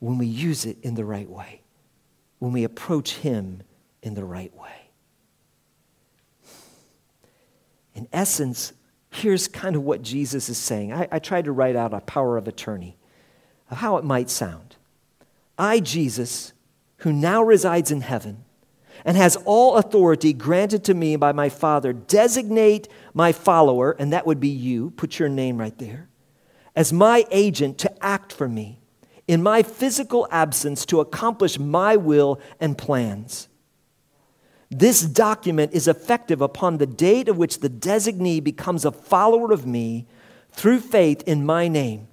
when 0.00 0.18
we 0.18 0.26
use 0.26 0.66
it 0.66 0.78
in 0.82 0.96
the 0.96 1.04
right 1.04 1.30
way, 1.30 1.60
when 2.40 2.50
we 2.50 2.64
approach 2.64 3.14
Him 3.14 3.62
in 4.02 4.14
the 4.14 4.24
right 4.24 4.52
way. 4.56 4.90
In 7.94 8.08
essence, 8.12 8.72
here's 9.10 9.46
kind 9.46 9.76
of 9.76 9.82
what 9.82 10.02
Jesus 10.02 10.48
is 10.48 10.58
saying. 10.58 10.92
I, 10.92 11.06
I 11.12 11.18
tried 11.20 11.44
to 11.44 11.52
write 11.52 11.76
out 11.76 11.94
a 11.94 12.00
power 12.00 12.36
of 12.36 12.48
attorney 12.48 12.96
of 13.70 13.76
how 13.76 13.96
it 13.96 14.04
might 14.04 14.28
sound. 14.28 14.71
I, 15.58 15.80
Jesus, 15.80 16.52
who 16.98 17.12
now 17.12 17.42
resides 17.42 17.90
in 17.90 18.00
heaven 18.00 18.44
and 19.04 19.16
has 19.16 19.36
all 19.44 19.76
authority 19.76 20.32
granted 20.32 20.84
to 20.84 20.94
me 20.94 21.16
by 21.16 21.32
my 21.32 21.48
Father, 21.48 21.92
designate 21.92 22.88
my 23.14 23.32
follower, 23.32 23.92
and 23.98 24.12
that 24.12 24.26
would 24.26 24.40
be 24.40 24.48
you, 24.48 24.90
put 24.92 25.18
your 25.18 25.28
name 25.28 25.58
right 25.58 25.76
there, 25.78 26.08
as 26.76 26.92
my 26.92 27.24
agent 27.30 27.78
to 27.78 28.04
act 28.04 28.32
for 28.32 28.48
me 28.48 28.80
in 29.26 29.42
my 29.42 29.62
physical 29.62 30.26
absence 30.30 30.84
to 30.86 31.00
accomplish 31.00 31.58
my 31.58 31.96
will 31.96 32.40
and 32.60 32.76
plans. 32.76 33.48
This 34.70 35.02
document 35.02 35.72
is 35.74 35.86
effective 35.86 36.40
upon 36.40 36.78
the 36.78 36.86
date 36.86 37.28
of 37.28 37.36
which 37.36 37.60
the 37.60 37.68
designee 37.68 38.42
becomes 38.42 38.84
a 38.84 38.92
follower 38.92 39.52
of 39.52 39.66
me 39.66 40.06
through 40.50 40.80
faith 40.80 41.22
in 41.26 41.44
my 41.44 41.68
name 41.68 42.08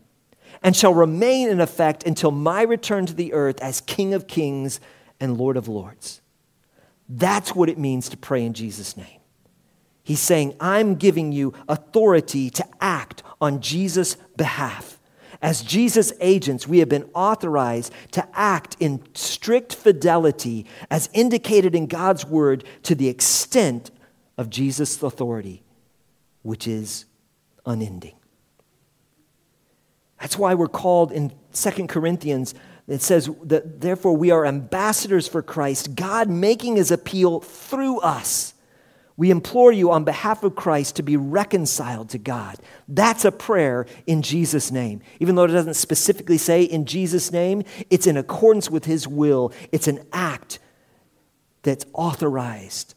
and 0.61 0.75
shall 0.75 0.93
remain 0.93 1.49
in 1.49 1.61
effect 1.61 2.05
until 2.05 2.31
my 2.31 2.61
return 2.61 3.05
to 3.05 3.13
the 3.13 3.33
earth 3.33 3.59
as 3.61 3.81
King 3.81 4.13
of 4.13 4.27
kings 4.27 4.79
and 5.19 5.37
Lord 5.37 5.57
of 5.57 5.67
lords. 5.67 6.21
That's 7.07 7.55
what 7.55 7.69
it 7.69 7.77
means 7.77 8.09
to 8.09 8.17
pray 8.17 8.45
in 8.45 8.53
Jesus' 8.53 8.95
name. 8.95 9.19
He's 10.03 10.19
saying, 10.19 10.55
I'm 10.59 10.95
giving 10.95 11.31
you 11.31 11.53
authority 11.67 12.49
to 12.51 12.65
act 12.81 13.23
on 13.39 13.61
Jesus' 13.61 14.15
behalf. 14.37 14.99
As 15.41 15.61
Jesus' 15.61 16.11
agents, 16.19 16.67
we 16.67 16.79
have 16.79 16.89
been 16.89 17.09
authorized 17.13 17.93
to 18.11 18.27
act 18.33 18.75
in 18.79 19.01
strict 19.15 19.73
fidelity 19.73 20.65
as 20.91 21.09
indicated 21.13 21.75
in 21.75 21.87
God's 21.87 22.25
word 22.25 22.65
to 22.83 22.95
the 22.95 23.07
extent 23.07 23.91
of 24.37 24.49
Jesus' 24.49 25.01
authority, 25.01 25.63
which 26.41 26.67
is 26.67 27.05
unending. 27.65 28.18
That's 30.19 30.37
why 30.37 30.53
we're 30.53 30.67
called 30.67 31.11
in 31.11 31.33
Second 31.51 31.87
Corinthians, 31.89 32.53
it 32.87 33.01
says 33.01 33.29
that 33.43 33.81
therefore 33.81 34.17
we 34.17 34.31
are 34.31 34.45
ambassadors 34.45 35.27
for 35.27 35.41
Christ, 35.41 35.95
God 35.95 36.29
making 36.29 36.75
his 36.75 36.91
appeal 36.91 37.39
through 37.39 37.99
us. 37.99 38.53
We 39.15 39.31
implore 39.31 39.71
you 39.71 39.91
on 39.91 40.05
behalf 40.05 40.43
of 40.43 40.55
Christ 40.55 40.95
to 40.95 41.03
be 41.03 41.17
reconciled 41.17 42.09
to 42.09 42.17
God. 42.17 42.55
That's 42.87 43.25
a 43.25 43.31
prayer 43.31 43.85
in 44.07 44.21
Jesus' 44.21 44.71
name. 44.71 45.01
Even 45.19 45.35
though 45.35 45.43
it 45.43 45.49
doesn't 45.49 45.73
specifically 45.73 46.37
say 46.37 46.63
in 46.63 46.85
Jesus' 46.85 47.31
name, 47.31 47.63
it's 47.89 48.07
in 48.07 48.15
accordance 48.15 48.69
with 48.69 48.85
his 48.85 49.07
will. 49.07 49.51
It's 49.73 49.89
an 49.89 50.05
act 50.13 50.59
that's 51.63 51.85
authorized 51.93 52.95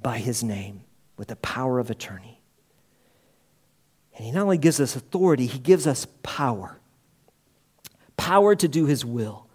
by 0.00 0.18
his 0.18 0.44
name 0.44 0.82
with 1.16 1.28
the 1.28 1.36
power 1.36 1.78
of 1.78 1.90
attorney. 1.90 2.37
And 4.18 4.26
he 4.26 4.32
not 4.32 4.42
only 4.42 4.58
gives 4.58 4.80
us 4.80 4.94
authority, 4.94 5.46
he 5.46 5.58
gives 5.58 5.86
us 5.86 6.06
power 6.22 6.78
power 8.18 8.54
to 8.54 8.68
do 8.68 8.84
his 8.84 9.06
will. 9.06 9.46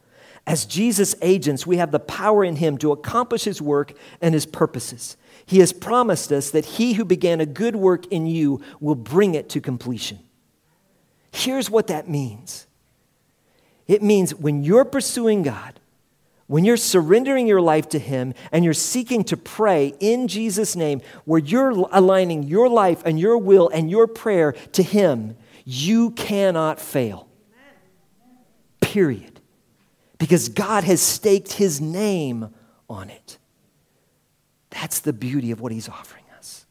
As 0.48 0.66
Jesus' 0.66 1.14
agents, 1.22 1.68
we 1.68 1.78
have 1.78 1.92
the 1.92 2.00
power 2.00 2.44
in 2.44 2.56
him 2.56 2.80
to 2.80 2.92
accomplish 2.92 3.44
his 3.44 3.62
work 3.62 3.94
and 4.20 4.34
his 4.34 4.48
purposes. 4.48 5.16
He 5.46 5.60
has 5.60 5.72
promised 5.72 6.32
us 6.32 6.50
that 6.50 6.66
he 6.66 6.94
who 6.94 7.06
began 7.06 7.40
a 7.40 7.46
good 7.46 7.76
work 7.76 8.08
in 8.08 8.26
you 8.26 8.62
will 8.80 8.96
bring 8.96 9.36
it 9.36 9.48
to 9.50 9.62
completion. 9.62 10.18
Here's 11.32 11.70
what 11.70 11.88
that 11.88 12.10
means 12.10 12.66
it 13.86 14.02
means 14.02 14.34
when 14.34 14.64
you're 14.64 14.86
pursuing 14.86 15.44
God, 15.44 15.80
when 16.48 16.66
you're 16.66 16.78
surrendering 16.78 17.48
your 17.48 17.62
life 17.62 17.90
to 17.90 18.00
Him 18.00 18.34
and 18.52 18.64
you're 18.64 18.74
seeking 18.74 19.24
to 19.26 19.38
pray 19.38 19.94
in 20.00 20.28
Jesus' 20.28 20.76
name, 20.76 21.02
where 21.26 21.40
you're 21.40 21.88
aligning 21.92 22.44
your 22.44 22.70
life 22.70 23.02
and 23.06 23.20
your 23.20 23.38
will 23.38 23.70
and 23.70 23.90
your 23.90 24.08
prayer 24.08 24.52
to 24.74 24.84
Him, 24.84 25.38
you 25.66 26.12
cannot 26.12 26.80
fail. 26.80 27.28
Period. 28.82 29.40
Because 30.18 30.50
God 30.50 30.84
has 30.84 31.02
staked 31.02 31.54
His 31.54 31.80
name 31.80 32.54
on 32.90 33.10
it. 33.10 33.38
That's 34.70 35.00
the 35.00 35.14
beauty 35.14 35.52
of 35.52 35.62
what 35.62 35.72
He's 35.72 35.88
offering 35.88 36.26
us. 36.38 36.66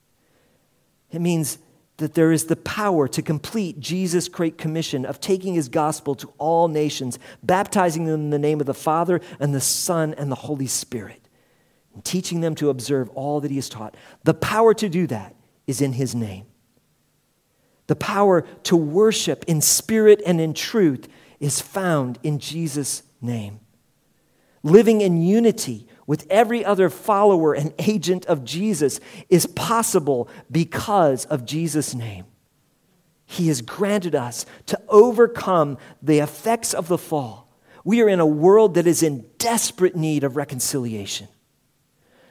It 1.11 1.21
means 1.21 1.59
that 2.03 2.15
there 2.15 2.33
is 2.33 2.47
the 2.47 2.57
power 2.57 3.07
to 3.07 3.23
complete 3.23 3.79
Jesus' 3.79 4.29
great 4.29 4.59
commission 4.59 5.07
of 5.07 5.21
taking 5.21 5.55
his 5.55 5.69
gospel 5.69 6.17
to 6.17 6.33
all 6.37 6.67
nations, 6.67 7.17
baptizing 7.45 8.07
them 8.07 8.23
in 8.23 8.31
the 8.31 8.39
name 8.41 8.59
of 8.59 8.67
the 8.67 8.75
Father 8.75 9.21
and 9.39 9.55
the 9.55 9.61
Son 9.61 10.13
and 10.15 10.31
the 10.31 10.35
Holy 10.37 10.67
Spirit, 10.67 11.29
and 11.95 12.05
teaching 12.05 12.41
them 12.41 12.57
to 12.57 12.71
observe 12.71 13.09
all 13.11 13.41
that 13.41 13.53
he 13.53 13.57
has 13.57 13.69
taught. 13.69 13.97
The 14.25 14.35
power 14.35 14.75
to 14.75 14.89
do 14.89 15.07
that 15.07 15.37
is 15.69 15.81
in 15.81 15.93
his 15.93 16.13
name. 16.13 16.47
The 17.87 17.97
power 17.97 18.43
to 18.65 18.77
worship 18.77 19.45
in 19.47 19.61
spirit 19.61 20.21
and 20.27 20.41
in 20.41 20.55
truth 20.55 21.07
is 21.39 21.61
found 21.61 22.19
in 22.25 22.41
Jesus' 22.41 23.05
name. 23.21 23.61
Living 24.65 25.01
in 25.01 25.23
unity 25.23 25.87
with 26.07 26.27
every 26.31 26.65
other 26.65 26.91
follower 26.91 27.55
and 27.55 27.73
agent 27.79 28.27
of 28.27 28.45
Jesus 28.45 29.01
is 29.29 29.47
possible 29.47 30.29
because 30.51 31.25
of 31.27 31.45
Jesus' 31.45 31.95
name. 31.95 32.25
He 33.25 33.49
has 33.49 33.63
granted 33.63 34.15
us 34.15 34.45
to 34.67 34.81
overcome 34.89 35.79
the 36.03 36.19
effects 36.19 36.75
of 36.75 36.89
the 36.89 36.99
fall. 36.99 37.49
We 37.85 38.03
are 38.03 38.09
in 38.09 38.21
a 38.21 38.27
world 38.27 38.75
that 38.75 38.87
is 38.87 39.03
in 39.03 39.27
desperate 39.39 39.97
need 39.97 40.25
of 40.25 40.37
reconciliation. 40.37 41.29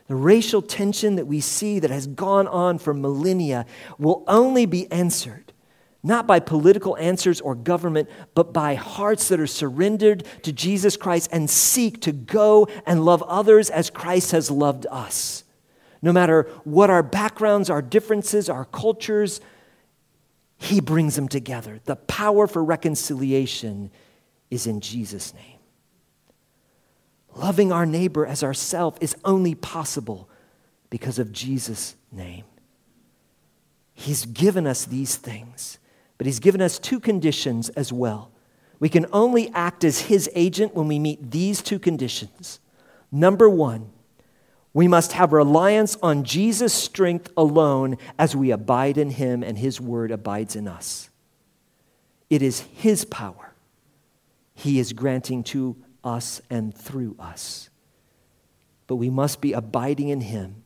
The 0.07 0.15
racial 0.15 0.61
tension 0.61 1.15
that 1.15 1.27
we 1.27 1.39
see 1.39 1.79
that 1.79 1.89
has 1.89 2.05
gone 2.05 2.47
on 2.47 2.77
for 2.77 2.93
millennia 2.93 3.65
will 3.97 4.23
only 4.27 4.65
be 4.65 4.91
answered 4.91 5.50
not 6.03 6.25
by 6.25 6.39
political 6.39 6.97
answers 6.97 7.39
or 7.41 7.53
government, 7.53 8.09
but 8.33 8.53
by 8.53 8.75
hearts 8.75 9.27
that 9.27 9.39
are 9.39 9.47
surrendered 9.47 10.25
to 10.43 10.51
Jesus 10.51 10.97
Christ 10.97 11.29
and 11.31 11.49
seek 11.49 12.01
to 12.01 12.11
go 12.11 12.67
and 12.85 13.05
love 13.05 13.21
others 13.23 13.69
as 13.69 13.89
Christ 13.89 14.31
has 14.31 14.49
loved 14.49 14.87
us. 14.89 15.43
No 16.01 16.11
matter 16.11 16.49
what 16.63 16.89
our 16.89 17.03
backgrounds, 17.03 17.69
our 17.69 17.81
differences, 17.81 18.49
our 18.49 18.65
cultures, 18.65 19.41
He 20.57 20.81
brings 20.81 21.15
them 21.15 21.27
together. 21.27 21.79
The 21.85 21.95
power 21.95 22.47
for 22.47 22.63
reconciliation 22.63 23.91
is 24.49 24.65
in 24.65 24.81
Jesus' 24.81 25.33
name. 25.35 25.59
Loving 27.35 27.71
our 27.71 27.85
neighbor 27.85 28.25
as 28.25 28.43
ourself 28.43 28.97
is 28.99 29.15
only 29.23 29.53
possible 29.53 30.27
because 30.89 31.19
of 31.19 31.31
Jesus' 31.31 31.95
name. 32.11 32.43
He's 33.93 34.25
given 34.25 34.65
us 34.65 34.85
these 34.85 35.15
things. 35.15 35.77
But 36.21 36.27
he's 36.27 36.39
given 36.39 36.61
us 36.61 36.77
two 36.77 36.99
conditions 36.99 37.69
as 37.69 37.91
well. 37.91 38.29
We 38.79 38.89
can 38.89 39.07
only 39.11 39.49
act 39.55 39.83
as 39.83 40.01
his 40.01 40.29
agent 40.35 40.75
when 40.75 40.87
we 40.87 40.99
meet 40.99 41.31
these 41.31 41.63
two 41.63 41.79
conditions. 41.79 42.59
Number 43.11 43.49
one, 43.49 43.89
we 44.71 44.87
must 44.87 45.13
have 45.13 45.33
reliance 45.33 45.97
on 46.03 46.23
Jesus' 46.23 46.75
strength 46.75 47.31
alone 47.35 47.97
as 48.19 48.35
we 48.35 48.51
abide 48.51 48.99
in 48.99 49.09
him 49.09 49.41
and 49.41 49.57
his 49.57 49.81
word 49.81 50.11
abides 50.11 50.55
in 50.55 50.67
us. 50.67 51.09
It 52.29 52.43
is 52.43 52.59
his 52.71 53.03
power 53.03 53.55
he 54.53 54.77
is 54.77 54.93
granting 54.93 55.43
to 55.45 55.75
us 56.03 56.39
and 56.51 56.71
through 56.71 57.15
us. 57.17 57.71
But 58.85 58.97
we 58.97 59.09
must 59.09 59.41
be 59.41 59.53
abiding 59.53 60.09
in 60.09 60.21
him. 60.21 60.65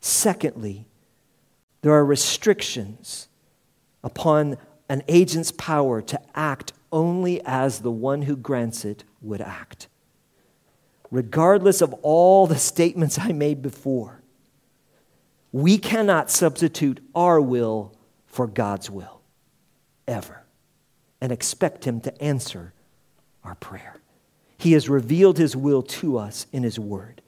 Secondly, 0.00 0.84
there 1.80 1.94
are 1.94 2.04
restrictions 2.04 3.28
upon 4.02 4.56
an 4.88 5.02
agent's 5.08 5.52
power 5.52 6.02
to 6.02 6.20
act 6.34 6.72
only 6.92 7.40
as 7.44 7.80
the 7.80 7.90
one 7.90 8.22
who 8.22 8.36
grants 8.36 8.84
it 8.84 9.04
would 9.20 9.40
act. 9.40 9.88
Regardless 11.10 11.80
of 11.80 11.92
all 12.02 12.46
the 12.46 12.58
statements 12.58 13.18
I 13.18 13.32
made 13.32 13.62
before, 13.62 14.22
we 15.52 15.78
cannot 15.78 16.30
substitute 16.30 17.00
our 17.14 17.40
will 17.40 17.92
for 18.26 18.46
God's 18.46 18.88
will, 18.90 19.20
ever, 20.06 20.44
and 21.20 21.32
expect 21.32 21.84
Him 21.84 22.00
to 22.02 22.22
answer 22.22 22.72
our 23.44 23.56
prayer. 23.56 23.96
He 24.60 24.72
has 24.72 24.88
revealed 24.88 25.38
his 25.38 25.56
will 25.56 25.82
to 25.82 26.18
us 26.18 26.46
in 26.52 26.62
his 26.62 26.78
word. 26.78 27.22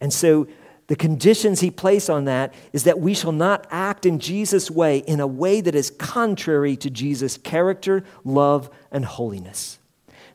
And 0.00 0.12
so 0.12 0.48
the 0.86 0.96
conditions 0.96 1.60
he 1.60 1.70
placed 1.70 2.10
on 2.10 2.26
that 2.26 2.52
is 2.72 2.84
that 2.84 3.00
we 3.00 3.14
shall 3.14 3.32
not 3.32 3.66
act 3.70 4.04
in 4.04 4.18
Jesus' 4.18 4.70
way 4.70 4.98
in 4.98 5.18
a 5.20 5.26
way 5.26 5.60
that 5.60 5.74
is 5.74 5.90
contrary 5.90 6.76
to 6.76 6.90
Jesus' 6.90 7.38
character, 7.38 8.04
love, 8.22 8.68
and 8.90 9.04
holiness. 9.04 9.78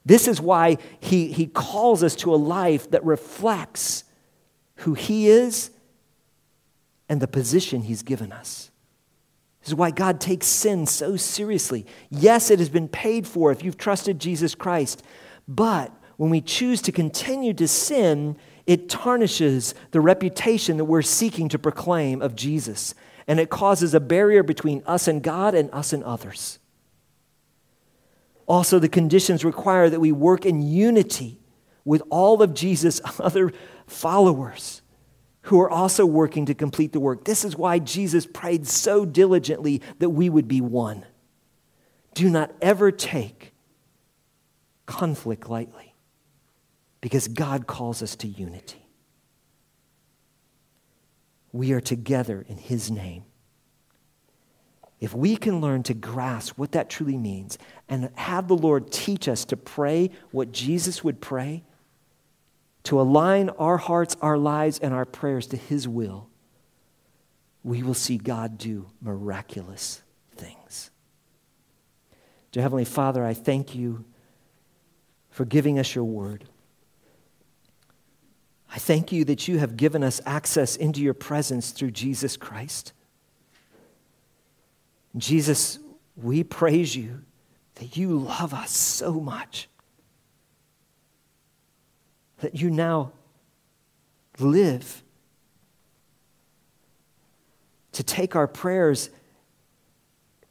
This 0.06 0.28
is 0.28 0.42
why 0.42 0.78
he, 1.00 1.32
he 1.32 1.46
calls 1.46 2.04
us 2.04 2.16
to 2.18 2.34
a 2.34 2.38
life 2.38 2.90
that 2.92 3.04
reflects 3.04 4.06
who 4.78 4.96
he 4.96 5.28
is 5.28 5.70
and 7.08 7.22
the 7.22 7.28
position 7.28 7.82
he's 7.82 8.02
given 8.02 8.32
us. 8.32 8.72
This 9.62 9.70
is 9.70 9.76
why 9.76 9.92
God 9.92 10.20
takes 10.20 10.48
sin 10.48 10.86
so 10.86 11.16
seriously. 11.16 11.86
Yes, 12.10 12.50
it 12.50 12.60
has 12.60 12.70
been 12.70 12.88
paid 12.88 13.28
for 13.28 13.52
if 13.52 13.64
you've 13.64 13.78
trusted 13.78 14.20
Jesus 14.20 14.56
Christ, 14.56 15.04
but 15.48 15.92
when 16.18 16.30
we 16.30 16.42
choose 16.42 16.82
to 16.84 16.92
continue 16.92 17.54
to 17.54 17.68
sin, 17.68 18.38
it 18.70 18.88
tarnishes 18.88 19.74
the 19.90 20.00
reputation 20.00 20.78
that 20.78 20.86
we're 20.86 21.02
seeking 21.02 21.50
to 21.50 21.58
proclaim 21.58 22.22
of 22.22 22.36
Jesus. 22.36 22.94
And 23.28 23.40
it 23.40 23.50
causes 23.50 23.96
a 23.96 24.00
barrier 24.00 24.44
between 24.44 24.84
us 24.86 25.08
and 25.08 25.24
God 25.24 25.56
and 25.56 25.72
us 25.74 25.92
and 25.92 26.04
others. 26.04 26.60
Also, 28.46 28.78
the 28.78 28.88
conditions 28.88 29.44
require 29.44 29.90
that 29.90 30.00
we 30.00 30.12
work 30.12 30.46
in 30.46 30.62
unity 30.62 31.40
with 31.84 32.04
all 32.12 32.44
of 32.44 32.54
Jesus' 32.54 33.02
other 33.20 33.52
followers 33.88 34.84
who 35.44 35.60
are 35.60 35.70
also 35.72 36.06
working 36.06 36.46
to 36.46 36.54
complete 36.54 36.94
the 36.94 37.00
work. 37.00 37.26
This 37.26 37.44
is 37.44 37.58
why 37.58 37.80
Jesus 37.80 38.28
prayed 38.28 38.68
so 38.68 39.04
diligently 39.04 39.82
that 39.98 40.12
we 40.12 40.30
would 40.30 40.48
be 40.48 40.62
one. 40.62 41.08
Do 42.14 42.30
not 42.30 42.52
ever 42.62 42.92
take 42.92 43.52
conflict 44.86 45.50
lightly 45.50 45.89
because 47.02 47.28
God 47.28 47.68
calls 47.68 48.04
us 48.04 48.16
to 48.18 48.28
unity. 48.28 48.86
We 51.52 51.72
are 51.72 51.82
together 51.82 52.46
in 52.48 52.58
His 52.58 52.92
name. 52.92 53.24
If 55.00 55.16
we 55.16 55.38
can 55.38 55.62
learn 55.62 55.84
to 55.84 55.94
grasp 55.94 56.58
what 56.58 56.74
that 56.74 56.90
truly 56.90 57.18
means 57.18 57.58
and 57.88 58.10
have 58.16 58.48
the 58.48 58.58
Lord 58.58 58.92
teach 58.92 59.28
us 59.28 59.46
to 59.46 59.58
pray 59.58 60.12
what 60.32 60.52
Jesus 60.52 61.04
would 61.04 61.22
pray, 61.22 61.64
to 62.84 63.00
align 63.00 63.50
our 63.52 63.78
hearts, 63.78 64.18
our 64.22 64.38
lives, 64.38 64.80
and 64.80 64.94
our 64.94 65.06
prayers 65.06 65.48
to 65.48 65.58
His 65.58 65.88
will, 65.88 66.30
we 67.64 67.84
will 67.84 67.94
see 67.94 68.18
God 68.18 68.58
do 68.58 68.88
miraculous 69.02 70.02
things. 70.36 70.92
Dear 72.52 72.64
Heavenly 72.64 72.86
Father, 72.86 73.24
I 73.24 73.34
thank 73.34 73.76
you 73.76 74.06
for 75.30 75.46
giving 75.46 75.80
us 75.80 75.94
your 75.96 76.04
word. 76.04 76.46
I 78.72 78.78
thank 78.78 79.12
you 79.12 79.26
that 79.26 79.48
you 79.48 79.58
have 79.58 79.78
given 79.78 80.04
us 80.04 80.22
access 80.26 80.76
into 80.76 81.02
your 81.02 81.16
presence 81.16 81.72
through 81.72 81.92
Jesus 81.92 82.38
Christ. 82.38 82.94
Jesus, 85.18 85.80
we 86.16 86.44
praise 86.44 86.96
you 86.96 87.22
that 87.76 87.98
you 87.98 88.18
love 88.20 88.54
us 88.54 88.72
so 88.72 89.14
much, 89.14 89.70
that 92.42 92.56
you 92.56 92.70
now 92.70 93.12
live 94.38 95.04
to 97.92 98.04
take 98.04 98.36
our 98.36 98.48
prayers, 98.48 99.10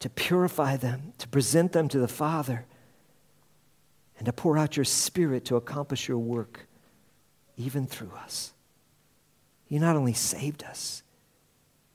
to 0.01 0.11
purify 0.11 0.77
them, 0.77 1.13
to 1.19 1.29
present 1.29 1.73
them 1.73 1.89
to 1.89 1.99
the 1.99 2.09
Father, 2.09 2.67
and 4.19 4.27
to 4.27 4.33
pour 4.33 4.59
out 4.59 4.77
your 4.77 4.85
Spirit 4.85 5.45
to 5.45 5.57
accomplish 5.57 6.09
your 6.09 6.19
work 6.19 6.68
even 7.59 7.87
through 7.87 8.13
us. 8.17 8.55
You 9.67 9.81
not 9.81 9.97
only 9.97 10.15
saved 10.15 10.63
us, 10.63 11.03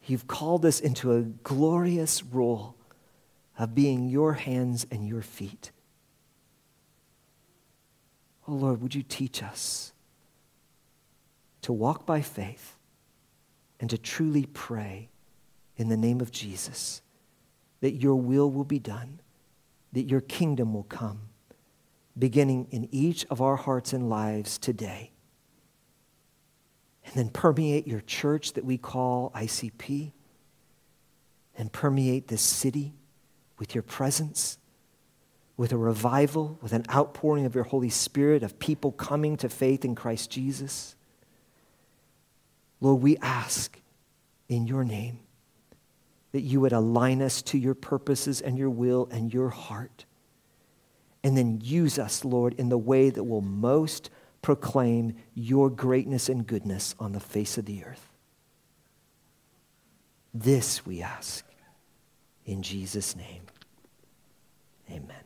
you've 0.05 0.28
called 0.28 0.66
us 0.66 0.80
into 0.80 1.14
a 1.14 1.22
glorious 1.22 2.22
role 2.22 2.76
of 3.57 3.74
being 3.74 4.09
your 4.09 4.34
hands 4.34 4.86
and 4.91 5.07
your 5.07 5.22
feet. 5.22 5.72
Oh 8.47 8.53
Lord, 8.53 8.82
would 8.82 8.93
you 8.93 9.03
teach 9.03 9.41
us 9.41 9.93
to 11.61 11.72
walk 11.72 12.05
by 12.05 12.22
faith 12.22 12.78
and 13.80 13.89
to 13.89 13.97
truly 13.97 14.45
pray 14.45 15.09
in 15.78 15.88
the 15.88 15.97
name 15.97 16.20
of 16.20 16.30
Jesus 16.30 17.01
that 17.80 17.93
your 17.93 18.16
will 18.16 18.51
will 18.51 18.66
be 18.66 18.80
done, 18.80 19.22
that 19.93 20.09
your 20.09 20.22
kingdom 20.22 20.74
will 20.74 20.84
come, 20.84 21.22
beginning 22.18 22.68
in 22.70 22.89
each 22.91 23.26
of 23.30 23.41
our 23.41 23.55
hearts 23.55 23.93
and 23.93 24.09
lives 24.09 24.57
today 24.57 25.12
and 27.06 27.14
then 27.16 27.30
permeate 27.30 27.88
your 27.88 28.01
church 28.01 28.54
that 28.54 28.66
we 28.66 28.78
call 28.78 29.32
ICP, 29.36 30.12
and 31.58 31.72
permeate 31.72 32.28
this 32.28 32.41
city 32.41 32.93
with 33.60 33.76
your 33.76 33.84
presence, 33.84 34.58
with 35.56 35.72
a 35.72 35.78
revival, 35.78 36.58
with 36.62 36.74
an 36.74 36.84
outpouring 36.91 37.45
of 37.45 37.54
your 37.54 37.66
Holy 37.66 37.89
Spirit, 37.89 38.41
of 38.41 38.58
people 38.58 38.91
coming 38.91 39.38
to 39.38 39.49
faith 39.49 39.86
in 39.86 39.93
Christ 39.93 40.32
Jesus. 40.32 40.95
Lord, 42.82 43.01
we 43.01 43.18
ask 43.18 43.80
in 44.49 44.66
your 44.66 44.84
name 44.84 45.20
that 46.32 46.41
you 46.41 46.60
would 46.60 46.74
align 46.74 47.22
us 47.22 47.41
to 47.43 47.58
your 47.58 47.76
purposes 47.76 48.41
and 48.41 48.58
your 48.58 48.70
will 48.70 49.08
and 49.12 49.32
your 49.32 49.49
heart. 49.49 50.06
And 51.24 51.38
then 51.38 51.62
use 51.64 51.99
us, 51.99 52.26
Lord, 52.26 52.56
in 52.56 52.70
the 52.70 52.78
way 52.78 53.10
that 53.12 53.24
will 53.24 53.41
most 53.41 54.10
proclaim 54.44 55.16
your 55.34 55.72
greatness 55.72 56.30
and 56.30 56.46
goodness 56.46 56.94
on 57.00 57.14
the 57.14 57.20
face 57.20 57.58
of 57.58 57.66
the 57.66 57.84
earth. 57.84 58.10
This 60.32 60.86
we 60.86 61.02
ask 61.02 61.44
in 62.46 62.62
Jesus' 62.62 63.16
name. 63.16 63.44
Amen. 64.91 65.22